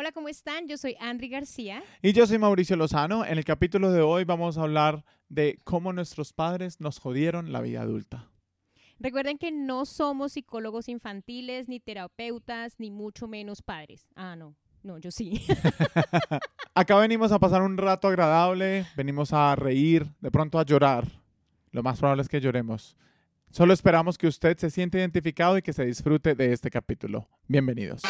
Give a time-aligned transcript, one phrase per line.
[0.00, 0.68] Hola, ¿cómo están?
[0.68, 1.82] Yo soy Andri García.
[2.02, 3.24] Y yo soy Mauricio Lozano.
[3.24, 7.60] En el capítulo de hoy vamos a hablar de cómo nuestros padres nos jodieron la
[7.60, 8.30] vida adulta.
[9.00, 14.06] Recuerden que no somos psicólogos infantiles, ni terapeutas, ni mucho menos padres.
[14.14, 14.54] Ah, no.
[14.84, 15.44] No, yo sí.
[16.76, 21.08] Acá venimos a pasar un rato agradable, venimos a reír, de pronto a llorar.
[21.72, 22.96] Lo más probable es que lloremos.
[23.50, 27.28] Solo esperamos que usted se sienta identificado y que se disfrute de este capítulo.
[27.48, 28.02] Bienvenidos.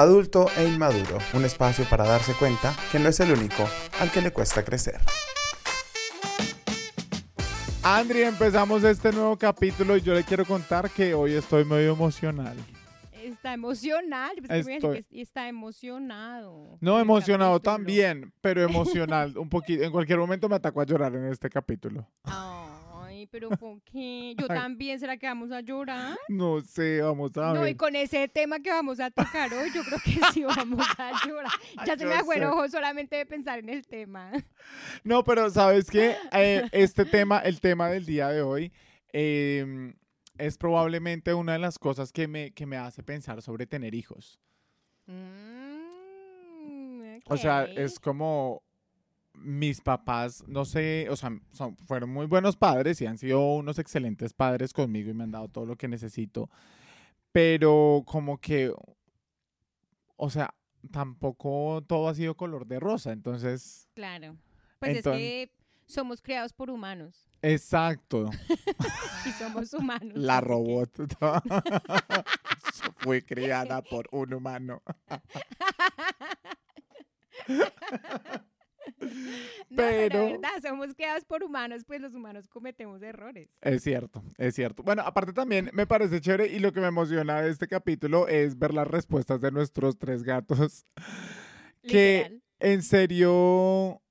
[0.00, 3.68] Adulto e inmaduro, un espacio para darse cuenta que no es el único
[4.00, 4.98] al que le cuesta crecer.
[7.82, 12.56] Andri, empezamos este nuevo capítulo y yo le quiero contar que hoy estoy medio emocional.
[13.12, 14.30] Está emocional.
[14.48, 16.78] Estoy- que está emocionado.
[16.80, 17.76] No emocionado capítulo.
[17.76, 19.82] también, pero emocional un poquito.
[19.84, 22.06] En cualquier momento me atacó a llorar en este capítulo.
[23.20, 24.34] Ay, pero ¿por qué?
[24.38, 26.16] Yo también, ¿será que vamos a llorar?
[26.28, 27.76] No sé, vamos a No, y ver.
[27.76, 31.52] con ese tema que vamos a tocar hoy, yo creo que sí vamos a llorar.
[31.86, 32.46] Ya se me sé.
[32.46, 34.32] ojo solamente de pensar en el tema.
[35.04, 36.16] No, pero ¿sabes qué?
[36.32, 38.72] Eh, este tema, el tema del día de hoy,
[39.12, 39.92] eh,
[40.38, 44.38] es probablemente una de las cosas que me, que me hace pensar sobre tener hijos.
[45.06, 45.80] Mm,
[47.26, 48.62] O sea, es como
[49.40, 53.78] mis papás, no sé, o sea, son- fueron muy buenos padres y han sido unos
[53.78, 56.50] excelentes padres conmigo y me han dado todo lo que necesito.
[57.32, 58.72] Pero como que,
[60.16, 60.54] o sea,
[60.90, 63.12] tampoco todo ha sido color de rosa.
[63.12, 64.36] Entonces, Claro.
[64.78, 65.52] Pues es que
[65.86, 68.30] somos creados por humanos exacto,
[69.26, 70.16] y somos humanos.
[70.16, 70.90] la robot.
[72.98, 74.82] Fue criada por un humano.
[79.00, 83.48] No, Pero- la verdad, somos creados por humanos, pues los humanos cometemos errores.
[83.60, 84.82] Es cierto, es cierto.
[84.82, 88.58] Bueno, aparte también me parece chévere y lo que me emociona de este capítulo es
[88.58, 90.84] ver las respuestas de nuestros tres gatos.
[91.82, 92.42] Que Literal.
[92.60, 94.02] en serio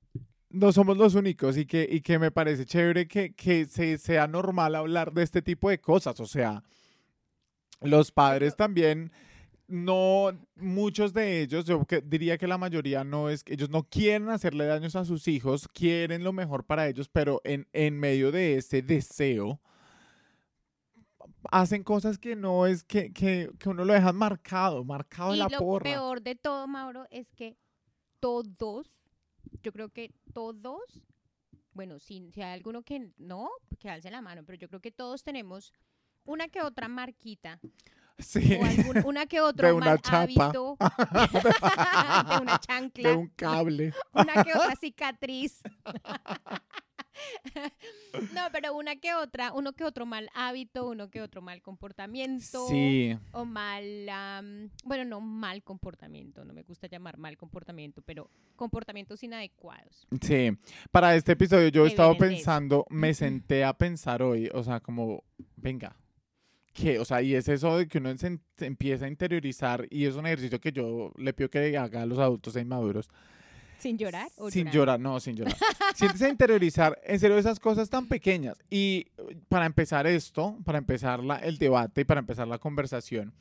[0.49, 4.25] no somos los únicos y que, y que me parece chévere que, que se, sea
[4.25, 6.19] normal hablar de este tipo de cosas.
[6.19, 6.63] O sea,
[7.81, 9.11] los padres también,
[9.69, 14.29] no, muchos de ellos, yo que diría que la mayoría no es, ellos no quieren
[14.29, 18.57] hacerle daños a sus hijos, quieren lo mejor para ellos, pero en, en medio de
[18.57, 19.61] ese deseo
[21.51, 25.39] hacen cosas que no es que, que, que uno lo dejan marcado, marcado en Y
[25.39, 25.83] la lo porra.
[25.83, 27.55] peor de todo, Mauro, es que
[28.19, 28.87] todos,
[29.61, 30.81] yo creo que todos,
[31.73, 34.91] bueno, si, si hay alguno que no, que alce la mano, pero yo creo que
[34.91, 35.73] todos tenemos
[36.25, 37.59] una que otra marquita
[38.19, 40.21] Sí, o algún- una que otro De una mal chapa.
[40.23, 40.77] hábito
[42.29, 43.93] de una chancla, de un cable.
[44.13, 45.61] una que otra cicatriz.
[48.33, 52.67] no, pero una que otra, uno que otro mal hábito, uno que otro mal comportamiento
[52.67, 54.09] Sí, o mal,
[54.85, 60.07] bueno, no mal comportamiento, no me gusta llamar mal comportamiento, pero comportamientos inadecuados.
[60.21, 60.51] sí.
[60.91, 65.23] Para este episodio yo he estado pensando, me senté a pensar hoy, o sea, como,
[65.57, 65.95] venga,
[66.73, 66.99] ¿qué?
[66.99, 70.25] O sea, y es eso de que uno se, empieza a interiorizar y es un
[70.25, 73.09] ejercicio que yo le pido que haga a los adultos e inmaduros.
[73.79, 74.27] ¿Sin llorar?
[74.37, 75.55] o Sin llorar, no, sin llorar.
[75.95, 78.57] Siéntese a interiorizar, en serio, esas cosas tan pequeñas.
[78.69, 83.33] Y eh, para empezar esto, para empezar la- el debate y para empezar la conversación,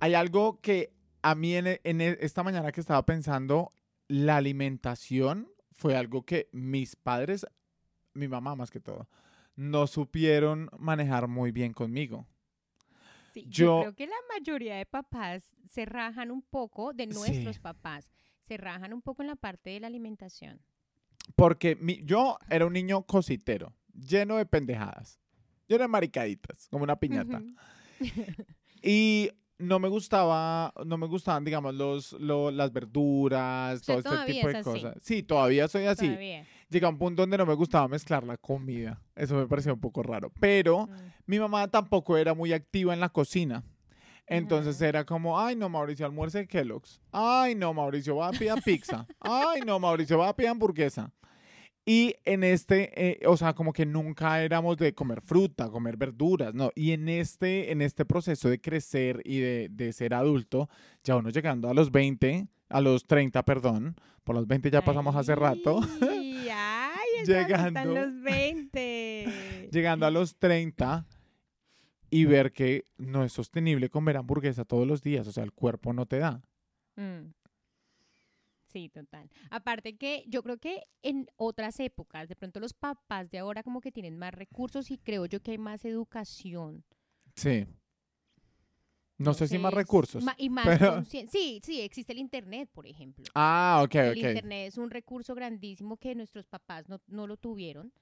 [0.00, 3.72] hay algo que a mí en, e- en e- esta mañana que estaba pensando,
[4.08, 7.44] la alimentación fue algo que mis padres,
[8.14, 9.06] mi mamá más que todo,
[9.54, 12.26] no supieron manejar muy bien conmigo.
[13.42, 17.10] Sí, yo, Yo- creo que la mayoría de papás se rajan un poco, de Sí.
[17.14, 18.08] nuestros papás,
[18.46, 20.60] se rajan un poco en la parte de la alimentación.
[21.36, 25.20] Porque mi- yo era un niño cositero, lleno de pendejadas,
[25.66, 27.42] lleno de maricaditas, como una piñata.
[28.82, 34.14] Y no me gustaba, no me gustaban, digamos, los, lo- las verduras, O sea, todo
[34.20, 34.70] este tipo es de así.
[34.70, 34.94] cosas.
[35.02, 36.06] Sí, todavía soy así.
[36.06, 36.46] Todavía.
[36.70, 39.00] Llega un punto donde no me gustaba mezclar la comida.
[39.16, 40.30] Eso me parecía un poco raro.
[40.38, 40.90] Pero Mm.
[41.26, 43.64] mi mamá tampoco era muy activa en la cocina.
[44.26, 47.00] Entonces era como, ay no, Mauricio, almuerce Kellogg's.
[47.12, 49.06] Ay no, Mauricio, va a pedir pizza.
[49.20, 51.10] Ay no, Mauricio, va a pedir hamburguesa.
[51.90, 52.90] Y en este,
[53.22, 56.70] eh, o sea, como que nunca éramos de comer fruta, comer verduras, ¿no?
[56.74, 60.68] Y en este, en este proceso de crecer y de, de ser adulto,
[61.02, 65.16] ya uno llegando a los 20, a los 30, perdón, por los 20 ya pasamos
[65.16, 67.94] hace rato, Ay, ay, están Llegando.
[67.94, 69.68] los 20.
[69.72, 71.06] llegando a los 30
[72.10, 75.94] y ver que no es sostenible comer hamburguesa todos los días, o sea, el cuerpo
[75.94, 76.42] no te da.
[76.96, 77.32] Mm.
[78.68, 79.30] Sí, total.
[79.50, 83.80] Aparte que yo creo que en otras épocas, de pronto los papás de ahora como
[83.80, 86.84] que tienen más recursos y creo yo que hay más educación.
[87.34, 87.66] Sí.
[89.16, 90.22] No sé si más recursos.
[90.22, 91.26] ma- y más pero- Sí,
[91.62, 93.24] sí, existe el Internet, por ejemplo.
[93.34, 94.16] Ah, ok, El ok.
[94.18, 97.92] Internet es un recurso grandísimo que nuestros papás no, no lo tuvieron.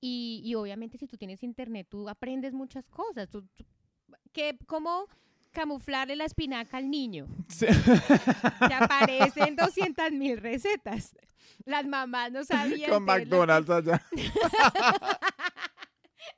[0.00, 3.28] Y, y obviamente si tú tienes Internet, tú aprendes muchas cosas.
[3.28, 3.66] Tú, tú-
[4.32, 5.06] que, ¿Cómo
[5.52, 7.26] camuflarle la espinaca al niño?
[7.48, 7.66] Sí.
[8.68, 11.14] Te aparecen 200 mil recetas.
[11.64, 12.90] Las mamás no sabían.
[12.90, 14.02] Con la- McDonald's allá.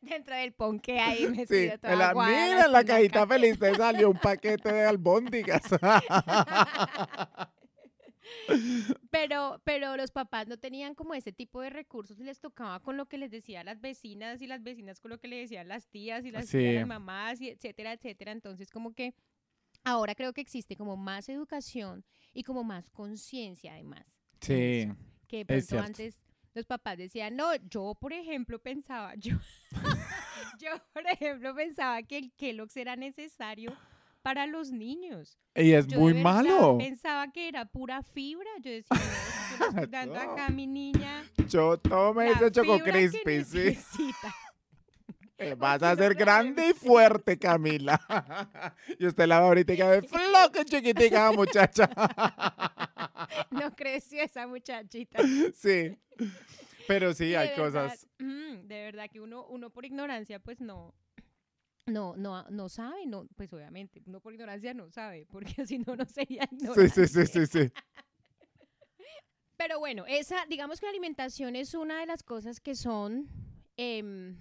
[0.01, 2.85] Dentro del ponque ahí Sí, metido toda la, mira, en la espinaca.
[2.87, 5.63] cajita feliz te salió un paquete de albóndigas.
[9.11, 12.97] Pero, pero los papás no tenían como ese tipo de recursos y les tocaba con
[12.97, 15.87] lo que les decían las vecinas y las vecinas con lo que le decían las
[15.89, 16.75] tías y las, tías, Sí.
[16.75, 18.33] las mamás y etcétera, etcétera.
[18.33, 19.15] Entonces como que
[19.85, 24.07] ahora creo que existe como más educación y como más conciencia además.
[24.41, 24.89] Sí,
[25.29, 26.19] Que de Es pronto antes
[26.55, 29.37] los papás decían, no, yo por ejemplo pensaba, yo,
[30.59, 33.77] yo por ejemplo pensaba que el Kellogg's era necesario
[34.23, 35.39] para los niños.
[35.55, 36.79] y es Yo muy verdad malo.
[36.79, 38.49] Pensaba que era pura fibra.
[38.61, 38.97] Yo decía,
[39.59, 41.25] no, estoy dando acá a mi niña.
[41.49, 43.59] Yo tome ese Choco que Crispy, sí.
[43.59, 44.35] necesita".
[45.39, 48.01] Eh, Vas a ser grande y fuerte, Camila.
[48.97, 51.91] y usted la va ahorita de floca chiquitica, muchacha.
[53.51, 55.21] No creció esa muchachita.
[55.55, 55.97] sí.
[56.87, 58.07] Pero sí, Y hay verdad, cosas.
[58.21, 60.95] mm, de verdad que uno, uno por ignorancia, pues no.
[61.87, 65.97] No, no, no sabe, no, pues obviamente, uno por ignorancia no sabe, porque si no,
[65.97, 66.89] no sería Sí, ignorante.
[66.89, 67.73] sí, sí, sí, sí.
[69.57, 73.29] Pero bueno, esa, digamos que la alimentación es una de las cosas que son,
[73.77, 74.37] em,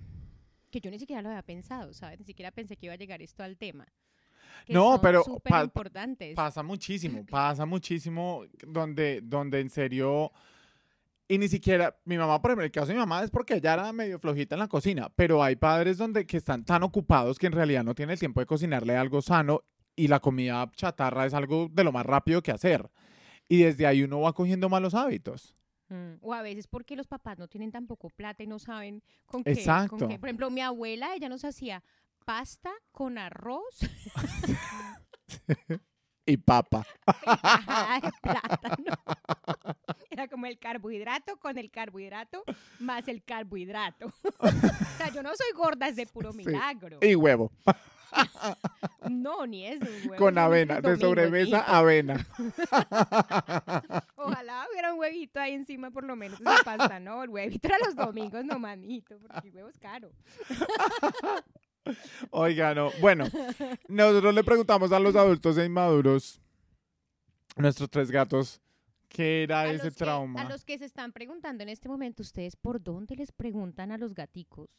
[0.72, 2.20] que yo ni siquiera lo había pensado, ¿sabes?
[2.20, 3.88] Ni siquiera pensé que iba a llegar esto al tema.
[4.66, 6.36] que No, son pero pa- importantes.
[6.36, 10.32] Pasa muchísimo, pasa muchísimo donde, donde en serio,
[11.31, 13.75] y ni siquiera, mi mamá, por ejemplo, el caso de mi mamá es porque ella
[13.75, 17.48] era medio flojita en la cocina, pero hay padres donde que están tan ocupados que
[17.48, 19.62] en realidad no tienen el tiempo de cocinarle algo sano
[19.95, 22.92] y la comida chatarra es algo de lo más rápido que hacer.
[23.48, 25.56] Y desde ahí uno va cogiendo malos hábitos.
[25.88, 29.45] Mm, O a veces porque los papás no tienen tampoco plata y no saben con
[29.45, 29.51] qué.
[29.51, 30.07] con Exacto.
[30.10, 30.19] qué.
[30.19, 31.81] Por ejemplo, mi abuela, ella nos hacía
[32.25, 33.80] pasta con arroz
[36.26, 36.86] Y papa.
[37.06, 38.94] de plátano.
[40.12, 42.44] Era como el carbohidrato con el carbohidrato
[42.80, 44.08] más el carbohidrato.
[44.40, 44.48] o
[44.98, 46.40] sea, yo no soy gorda, es de puro Sí.
[46.40, 47.00] milagro.
[47.02, 47.52] Y huevo.
[49.10, 50.82] No, ni es de un huevo, Con avena.
[50.82, 52.26] De sobremesa, avena.
[54.16, 57.24] Ojalá hubiera un huevito ahí encima por lo menos de pasta, ¿no?
[57.24, 60.12] El huevito era los domingos, no manito, porque el huevo es caro.
[62.30, 62.92] Oiga, no.
[63.01, 63.25] Bueno,
[63.88, 66.39] nosotros le preguntamos a los adultos e inmaduros,
[67.57, 68.62] nuestros tres gatos,
[69.10, 70.42] ¿qué era A ese que- trauma?
[70.42, 73.98] a los que se están preguntando en este momento, ¿ustedes por dónde les preguntan a
[73.98, 74.69] los gaticos?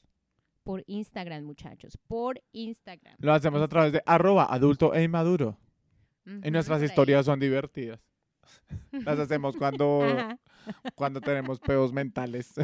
[0.65, 3.17] Por Instagram, muchachos, por Instagram.
[3.19, 5.59] Lo hacemos a través de arroba adulto e inmaduro.
[6.25, 7.99] Ujú, Y nuestras historias son divertidas.
[8.93, 10.39] Las hacemos cuando, Ajá.
[10.95, 12.55] cuando tenemos peos mentales.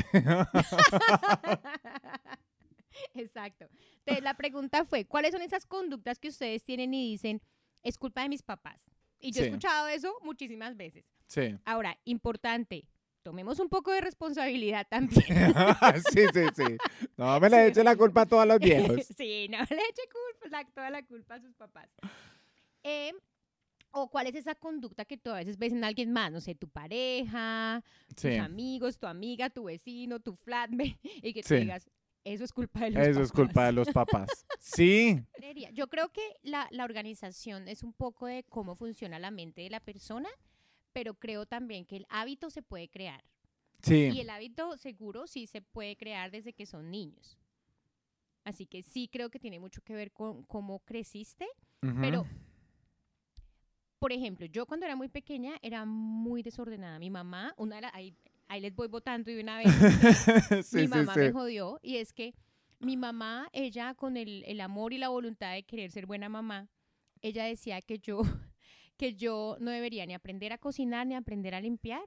[3.15, 3.67] Exacto.
[4.09, 7.43] Entonces, la pregunta fue, ¿cuáles son esas conductas que ustedes tienen y dicen,
[7.83, 8.85] es culpa de mis papás?
[9.21, 11.05] Y yo he escuchado eso muchísimas veces.
[11.27, 11.57] sí.
[11.65, 12.87] Ahora, importante,
[13.23, 15.25] tomemos un poco de responsabilidad también.
[16.11, 16.77] sí, sí, sí.
[17.17, 19.05] No me le eche la culpa a todos los viejos.
[19.17, 21.89] sí, no le eche culpa, la- toda la culpa a sus papás.
[22.85, 23.13] Eh,
[23.91, 26.55] o cuál es esa conducta que tú a veces ves en alguien más, no sé,
[26.55, 27.83] tu pareja,
[28.17, 31.57] Sí, tus amigos, tu amiga, tu vecino, tu flatmate, y que tú Sí.
[31.57, 31.89] digas,
[32.25, 33.75] eso es culpa de los eso es culpa de papás".
[33.75, 34.47] los papás.
[34.61, 35.23] Sí.
[35.73, 39.71] Yo creo que la, la organización es un poco de cómo funciona la mente de
[39.71, 40.29] la persona,
[40.93, 43.23] pero creo también que el hábito se puede crear.
[43.85, 44.21] Y sí.
[44.21, 47.39] el hábito seguro sí se puede crear desde que son niños.
[48.45, 51.47] Así que sí creo que tiene mucho que ver con cómo creciste,
[52.01, 52.27] pero,
[53.99, 56.99] por ejemplo, yo cuando era muy pequeña era muy desordenada.
[56.99, 58.15] Mi mamá, una de las- ahí,
[58.49, 59.67] ahí les voy votando y una vez
[60.67, 61.21] sí, mi mamá sí.
[61.21, 62.35] me jodió y es que
[62.81, 66.69] mi mamá, ella con el, el amor y la voluntad de querer ser buena mamá,
[67.23, 68.21] ella decía que yo,
[68.97, 72.03] que yo no debería ni aprender a cocinar ni aprender a limpiar,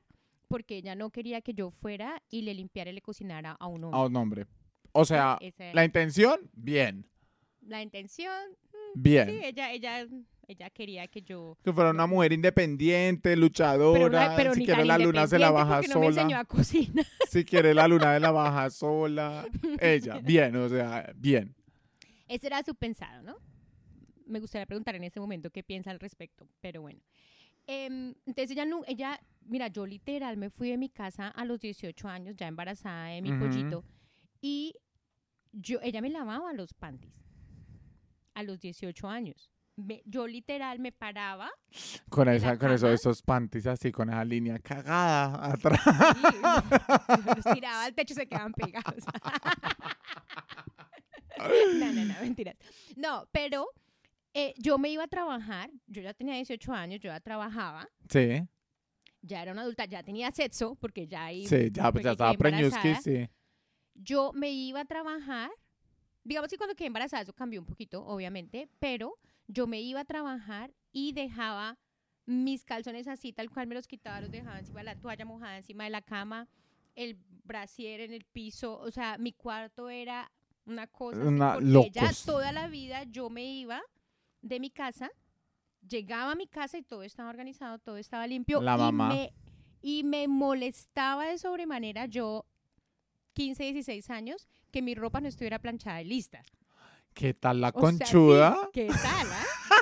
[0.47, 3.85] porque ella no quería que yo fuera y le limpiara y le cocinara a un
[3.85, 3.99] hombre.
[3.99, 4.47] A un hombre.
[4.93, 7.07] O sea, Esa la intención, bien,
[7.61, 8.33] la intención,
[8.93, 9.29] bien.
[9.29, 10.07] sí, ella, ella,
[10.51, 11.57] ella quería que yo...
[11.63, 14.33] Que fuera una mujer independiente, luchadora.
[14.35, 16.39] pero si quiere la luna se la baja porque no me enseñó sola.
[16.39, 17.05] a cocinar.
[17.29, 19.45] Si quiere la luna de la baja sola.
[19.79, 21.55] Ella, bien, o sea, bien.
[22.27, 23.37] Ese era su pensado, ¿no?
[24.25, 27.01] Me gustaría preguntar en ese momento qué piensa al respecto, pero bueno.
[27.67, 31.59] Em, entonces ella, no, ella, mira, yo literal me fui de mi casa a los
[31.59, 33.83] 18 años, ya embarazada de mi pollito,
[34.41, 34.73] y
[35.51, 37.13] yo, ella me lavaba los panties
[38.33, 39.51] a los 18 años.
[39.81, 41.49] Me- yo literal me paraba.
[42.09, 45.79] Con, esa, con eso, esos panties así, con esa línea cagada atrás.
[47.19, 49.03] y los tiraba al techo y se quedaban pegados.
[51.79, 52.55] no, no, no, mentiras.
[52.95, 53.67] No, pero
[54.33, 58.47] eh, yo me iba a trabajar, yo ya tenía 18 años, yo ya trabajaba, Sí,
[59.21, 63.01] ya era una adulta, ya tenía sexo, porque ya ahí sí, ya, estaba embarazada.
[63.01, 63.27] sí.
[63.95, 65.49] yo me iba a trabajar,
[66.23, 69.17] digamos que cuando quedé embarazada eso cambió un poquito, obviamente, pero
[69.51, 71.77] yo me iba a trabajar y dejaba
[72.25, 75.57] mis calzones así, tal cual me los quitaba, los dejaba encima de la toalla mojada,
[75.57, 76.47] encima de la cama,
[76.95, 80.31] el brasier en el piso, o sea, mi cuarto era
[80.65, 83.81] una cosa así, Una- porque ya toda la vida yo me iba
[84.41, 85.09] de mi casa,
[85.87, 89.09] llegaba a mi casa y todo estaba organizado, todo estaba limpio La y mamá.
[89.09, 89.33] me
[89.83, 92.45] y me molestaba de sobremanera yo
[93.33, 96.43] 15, 16 años que mi ropa no estuviera planchada y lista.
[97.13, 98.69] ¿Qué tal la O sea, sí, conchuda?
[98.73, 99.45] ¿Qué tal, ah?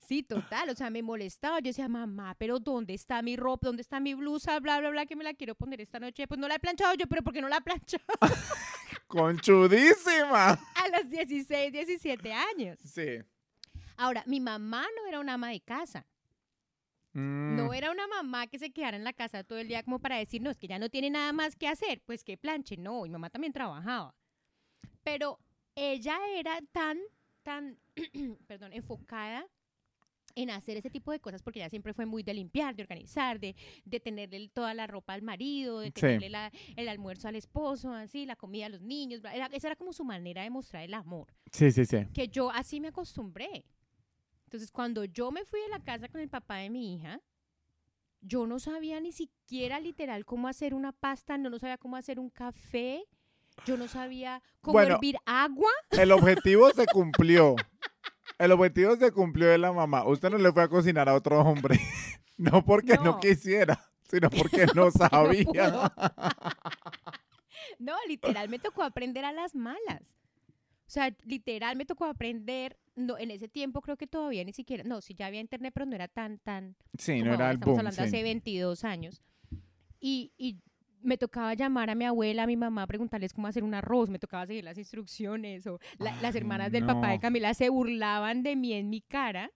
[0.00, 1.60] Sí, total, o sea, me molestaba.
[1.60, 3.68] Yo decía, mamá, pero ¿dónde está mi ropa?
[3.68, 4.58] ¿Dónde está mi blusa?
[4.58, 6.26] Bla, bla, bla, que me la quiero poner esta noche.
[6.26, 8.02] Pues no la he planchado yo, pero ¿por qué no la he planchado?
[9.06, 10.50] ¡Conchudísima!
[10.50, 12.76] A los 16, 17 años.
[12.84, 13.18] Sí.
[13.96, 16.04] Ahora, mi mamá no era una ama de casa.
[17.12, 20.00] Mm, No era una mamá que se quedara en la casa todo el día como
[20.00, 22.76] para decir, no, es que ya no tiene nada más que hacer, pues que planche.
[22.76, 24.12] No, mi mamá también trabajaba.
[25.04, 25.38] Pero
[25.80, 26.98] ella era tan,
[27.42, 27.78] tan,
[28.46, 29.46] perdón, enfocada
[30.36, 33.40] en hacer ese tipo de cosas porque ella siempre fue muy de limpiar, de organizar,
[33.40, 35.92] de, de tenerle toda la ropa al marido, de Sí.
[36.00, 39.22] tenerle la- el almuerzo al esposo, así, la comida a los niños.
[39.24, 42.06] era- esa era como su manera de mostrar el amor Sí, sí, sí.
[42.14, 43.64] que yo así me acostumbré.
[44.44, 47.20] Entonces, cuando yo me fui de la casa con el papá de mi hija,
[48.20, 52.20] yo no sabía ni siquiera literal cómo hacer una pasta, no, no sabía cómo hacer
[52.20, 53.04] un café,
[53.66, 54.94] yo no sabía cómo Bueno.
[54.96, 55.70] hervir agua.
[55.90, 57.56] El objetivo se cumplió.
[58.38, 60.04] El objetivo se cumplió de la mamá.
[60.06, 61.78] Usted no le fue a cocinar a otro hombre.
[62.36, 63.20] No porque no, No.
[63.20, 65.92] quisiera, sino porque no sabía.
[67.78, 70.00] No, literal me tocó aprender a las malas.
[70.86, 74.82] O sea, literal me tocó aprender, no, en ese tiempo creo que todavía ni siquiera,
[74.84, 77.66] no, sí ya había internet, pero no era tan, tan, Sí, no era el estamos
[77.76, 77.78] boom.
[77.86, 78.08] hablando sí.
[78.08, 79.20] hace 22 años.
[80.00, 80.56] Y, y
[81.02, 84.08] me tocaba llamar a mi abuela, a mi mamá, a preguntarles cómo hacer un arroz,
[84.10, 87.20] me tocaba seguir las instrucciones, o la- las Ay, hermanas del papá de.
[87.20, 89.50] Camila se burlaban de mí en mi cara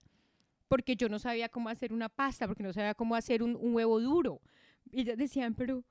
[0.67, 3.75] porque yo no sabía cómo hacer una pasta, porque no sabía cómo hacer un, un
[3.75, 4.41] huevo duro.
[4.91, 5.83] Y ellas decían, pero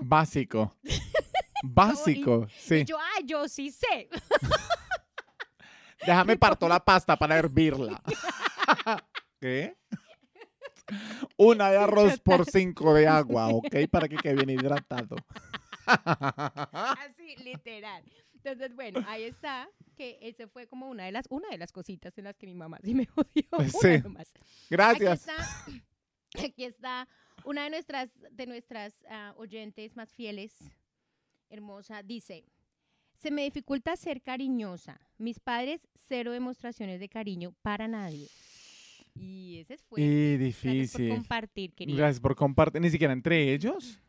[0.00, 0.74] Básico.
[1.62, 2.84] Básico, y sí.
[2.84, 4.08] yo, ay, yo sí sé.
[6.06, 8.02] Déjame parto la pasta para hervirla.
[9.40, 9.76] ¿Qué?
[11.36, 13.88] Una de arroz por cinco de agua, ¿ok?
[13.90, 15.16] Para que quede bien hidratado.
[15.86, 18.02] Así, literal.
[18.34, 22.16] Entonces, bueno, ahí está, que ese fue como una de las, una de las cositas
[22.18, 23.44] en las que mi mamá sí me odió.
[23.52, 24.02] una Sí.
[24.68, 25.26] Gracias.
[25.28, 25.82] Aquí
[26.34, 27.08] está, aquí está
[27.44, 30.52] una de nuestras, de nuestras ah, oyentes más fieles,
[31.48, 32.44] hermosa, dice,
[33.20, 35.00] se me dificulta ser cariñosa.
[35.18, 38.28] Mis padres, cero demostraciones de cariño para nadie.
[39.14, 40.04] Y ese es fuerte.
[40.04, 41.08] Y Gracias por difícil.
[41.10, 41.96] compartir, querida.
[41.96, 42.80] Gracias por compartir.
[42.80, 44.00] Ni siquiera entre ellos.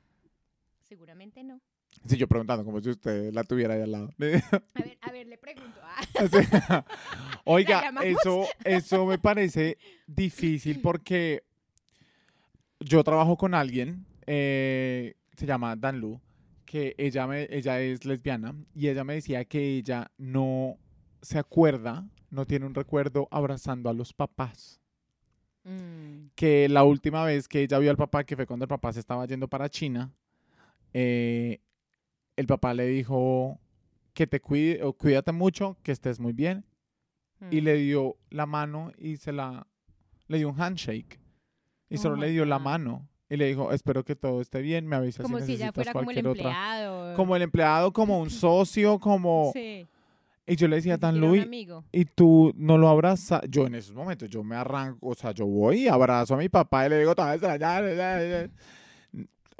[0.87, 1.61] Seguramente no.
[2.05, 4.09] Sí, yo preguntando como si usted la tuviera ahí al lado.
[4.19, 5.79] A ver, a ver, le pregunto.
[5.81, 6.85] Ah.
[7.45, 11.43] Oiga, eso, eso me parece difícil porque
[12.79, 16.19] yo trabajo con alguien, eh, se llama Dan Lu,
[16.65, 20.77] que ella, me, ella es lesbiana y ella me decía que ella no
[21.21, 24.81] se acuerda, no tiene un recuerdo abrazando a los papás.
[25.65, 28.93] Mm, Que la última vez que ella vio al papá, que fue cuando el papá
[28.93, 30.11] se estaba yendo para China,
[30.93, 31.59] eh,
[32.37, 33.59] el papá le dijo
[34.13, 36.65] que te cuide o cuídate mucho, que estés muy bien
[37.51, 37.63] y mm.
[37.63, 39.67] le dio la mano y se la
[40.27, 41.19] le dio un handshake
[41.89, 44.87] y Oh solo le dio la mano y le dijo espero que todo esté bien
[44.87, 47.15] me avisas como si si ella necesitas fuera como el cualquier otra empleado.
[47.15, 49.85] como el empleado como un socio como Sí,
[50.47, 51.47] y yo le decía siquiera un Luis
[51.91, 55.45] y tú no lo abrazas yo en esos momentos yo me arranco o sea yo
[55.45, 57.79] voy y abrazo a mi papá y le digo "Te voy a
[58.43, 58.49] eh".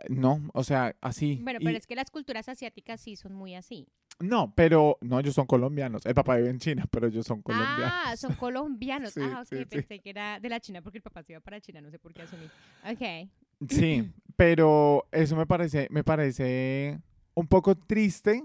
[0.09, 3.55] no o sea así Bueno, Y- pero es que las culturas asiáticas sí son muy
[3.55, 3.87] así.
[4.19, 7.91] no pero no ellos son colombianos el papá vive en China pero ellos son colombianos
[8.05, 9.13] Ah, son colombianos.
[9.13, 9.65] Sí, ah, ok, sí, sí.
[9.65, 11.97] pensé que era de la China porque el papá se iba para China, no sé
[11.99, 12.45] por qué asumí.
[12.89, 13.29] Ok.
[13.69, 16.99] Sí, pero eso me parece, me parece
[17.33, 18.43] un poco triste.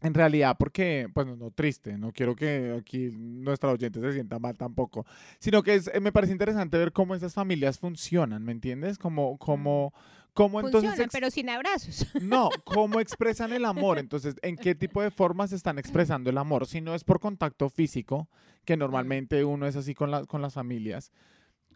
[0.00, 4.56] En realidad, porque, pues no, triste, no quiero que aquí nuestra oyente se sienta mal
[4.56, 5.04] tampoco,
[5.40, 8.96] sino que es, eh, me parece interesante ver cómo esas familias funcionan, ¿me entiendes?
[8.98, 9.92] Como, como,
[10.34, 12.06] ¿Cómo entonces Funcionan, pero sin abrazos.
[12.22, 13.98] No, ¿cómo expresan el amor?
[13.98, 16.66] Entonces, ¿en qué tipo de formas están expresando el amor?
[16.68, 18.28] Si no es por contacto físico,
[18.64, 21.10] que normalmente uno es así con, la- con las familias,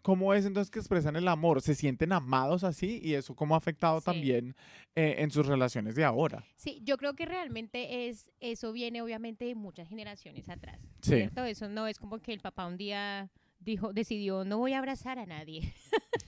[0.03, 1.61] ¿cómo es entonces que expresan el amor?
[1.63, 2.99] ¿Se sienten amados así?
[3.01, 4.05] ¿Y eso cómo ha afectado Sí.
[4.05, 4.55] también
[4.95, 6.45] eh, en sus relaciones de ahora?
[6.55, 10.79] Sí, yo creo que realmente es eso viene obviamente de muchas generaciones atrás.
[11.01, 11.15] Sí.
[11.15, 11.43] ¿cierto?
[11.45, 15.17] Eso no es como que el papá un día dijo, decidió no voy a abrazar
[15.17, 15.73] a nadie,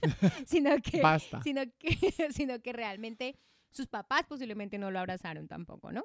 [0.46, 1.40] sino que Basta.
[1.42, 1.90] sino que
[2.32, 3.36] sino que realmente
[3.70, 6.04] sus papás posiblemente no lo abrazaron tampoco, ¿no?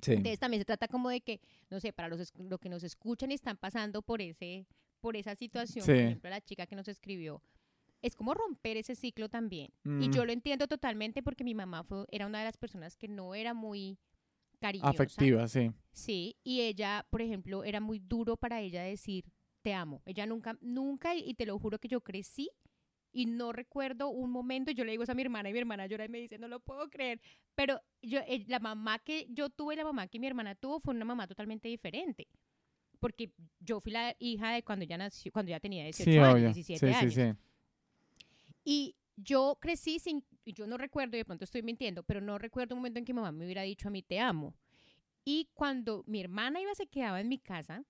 [0.00, 0.12] Sí.
[0.12, 2.82] Entonces también se trata como de que, no sé, para los es- lo que nos
[2.84, 4.66] escuchan y están pasando por ese
[5.04, 6.00] por esa situación, por Sí.
[6.00, 7.42] ejemplo, la chica que nos escribió,
[8.00, 9.68] es como romper ese ciclo también.
[9.84, 10.12] Y Mm.
[10.12, 13.34] yo lo entiendo totalmente porque mi mamá fue, era una de las personas que no
[13.34, 13.98] era muy
[14.60, 14.88] cariñosa.
[14.88, 15.70] Afectiva, sí.
[15.92, 19.26] Sí, y ella, por ejemplo, era muy duro para ella decir
[19.60, 20.00] te amo.
[20.06, 22.48] Ella nunca, nunca, y te lo juro que yo crecí
[23.12, 25.58] y no recuerdo un momento, y yo le digo eso a mi hermana y mi
[25.58, 27.20] hermana llora y me dice, no lo puedo creer,
[27.54, 30.80] pero yo, eh, la mamá que yo tuve y la mamá que mi hermana tuvo
[30.80, 32.26] fue una mamá totalmente diferente.
[33.04, 33.30] Porque
[33.60, 36.44] yo fui la hija de cuando ella nació, cuando ya tenía 18 Sí, años, obvio.
[36.54, 37.12] 17 Sí, años.
[37.14, 37.32] sí.
[38.64, 42.74] Y yo crecí sin, yo no recuerdo, y de pronto estoy mintiendo, pero no recuerdo
[42.74, 44.54] un momento en que mi mamá me hubiera dicho a mí te amo.
[45.22, 47.84] Y cuando mi hermana iba, se quedaba en mi casa,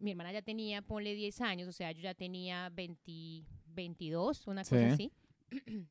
[0.00, 4.64] mi hermana ya tenía, ponle 10 años, o sea, yo ya tenía 20, 22, una
[4.64, 5.10] cosa así.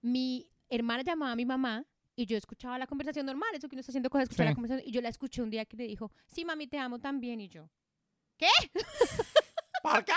[0.00, 1.84] mi hermana llamaba a mi mamá
[2.16, 4.50] y yo escuchaba la conversación normal, eso que uno está haciendo cosas, escuchaba Sí.
[4.50, 6.98] la conversación, y yo la escuché un día que le dijo, sí, mami, te amo
[6.98, 7.68] también, y yo,
[9.82, 10.12] ¿Por qué?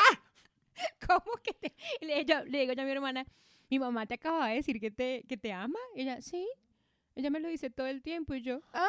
[1.07, 1.73] ¿Cómo que te...?
[2.01, 3.25] Y le, yo- le digo yo a mi hermana,
[3.69, 5.79] mi mamá te acaba de decir que te, que te ama.
[5.95, 6.47] Y ella, sí.
[7.15, 8.87] Ella me lo dice todo el tiempo y yo, ah,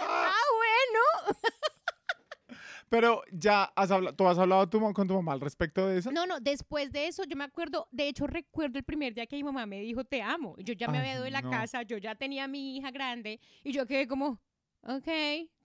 [0.00, 1.38] ah, bueno.
[2.94, 6.12] Pero ya has hablado, ¿tú has hablado tu con tu mamá al respecto de eso?
[6.12, 9.34] No, no, después de eso yo me acuerdo, de hecho recuerdo el primer día que
[9.34, 10.54] mi mamá me dijo te amo.
[10.58, 11.50] Yo ya me Ay, había ido de la no.
[11.50, 14.40] casa, yo ya tenía a mi hija grande y yo quedé como,
[14.82, 15.08] ok,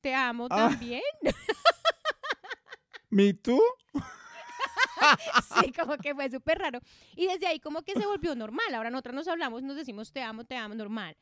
[0.01, 0.69] te amo Ah.
[0.71, 1.03] también.
[3.11, 3.61] ¿Me tú?
[5.61, 6.79] sí, como que fue súper raro.
[7.15, 8.73] Y desde ahí como que se volvió normal.
[8.73, 11.15] Ahora nosotros nos hablamos, nos decimos te amo, te amo, normal.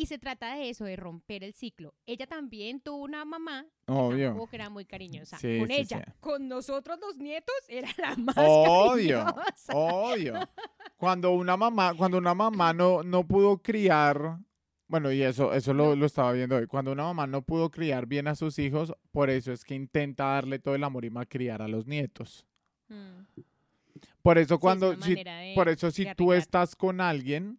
[0.00, 1.92] Y se trata de eso, de romper el ciclo.
[2.06, 4.28] Ella también tuvo una mamá que Obvio.
[4.28, 5.38] tampoco era muy cariñosa.
[5.38, 6.12] Sí, con sí, ella, sí.
[6.20, 9.72] con nosotros los nietos, era la más Obvio, cariñosa.
[9.74, 10.34] obvio.
[10.96, 14.38] Cuando una mamá, cuando una mamá no, no pudo criar,
[14.86, 18.06] bueno, y eso, eso lo, lo estaba viendo hoy, cuando una mamá no pudo criar
[18.06, 21.60] bien a sus hijos, por eso es que intenta darle todo el amor y malcriar
[21.60, 22.46] a los nietos.
[22.86, 23.22] Mm.
[24.22, 25.16] Por eso es cuando, si-
[25.56, 27.58] por eso si tú estás con alguien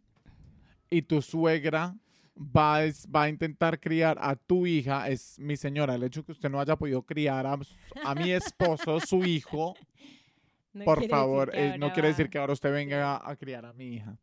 [0.89, 1.95] y tu suegra
[2.39, 6.23] va a, es- va a intentar criar a tu hija, es mi señora, el hecho
[6.23, 7.58] que usted no haya podido criar a,
[8.04, 9.75] a mi esposo, su hijo,
[10.73, 13.73] No por favor, eh, no quiere decir que ahora usted venga a, a criar a
[13.73, 14.15] mi hija.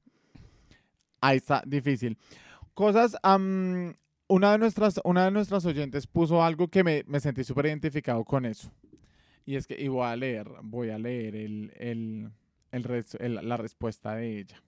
[1.20, 2.16] Ahí está, difícil.
[2.72, 3.94] Cosas, am,
[4.28, 8.24] una, de nuestras, una de nuestras oyentes puso algo que me, me sentí súper identificado
[8.24, 8.70] con eso.
[9.44, 12.30] Y es que, y voy a leer, voy a leer el, el,
[12.70, 14.62] el- la respuesta de ella.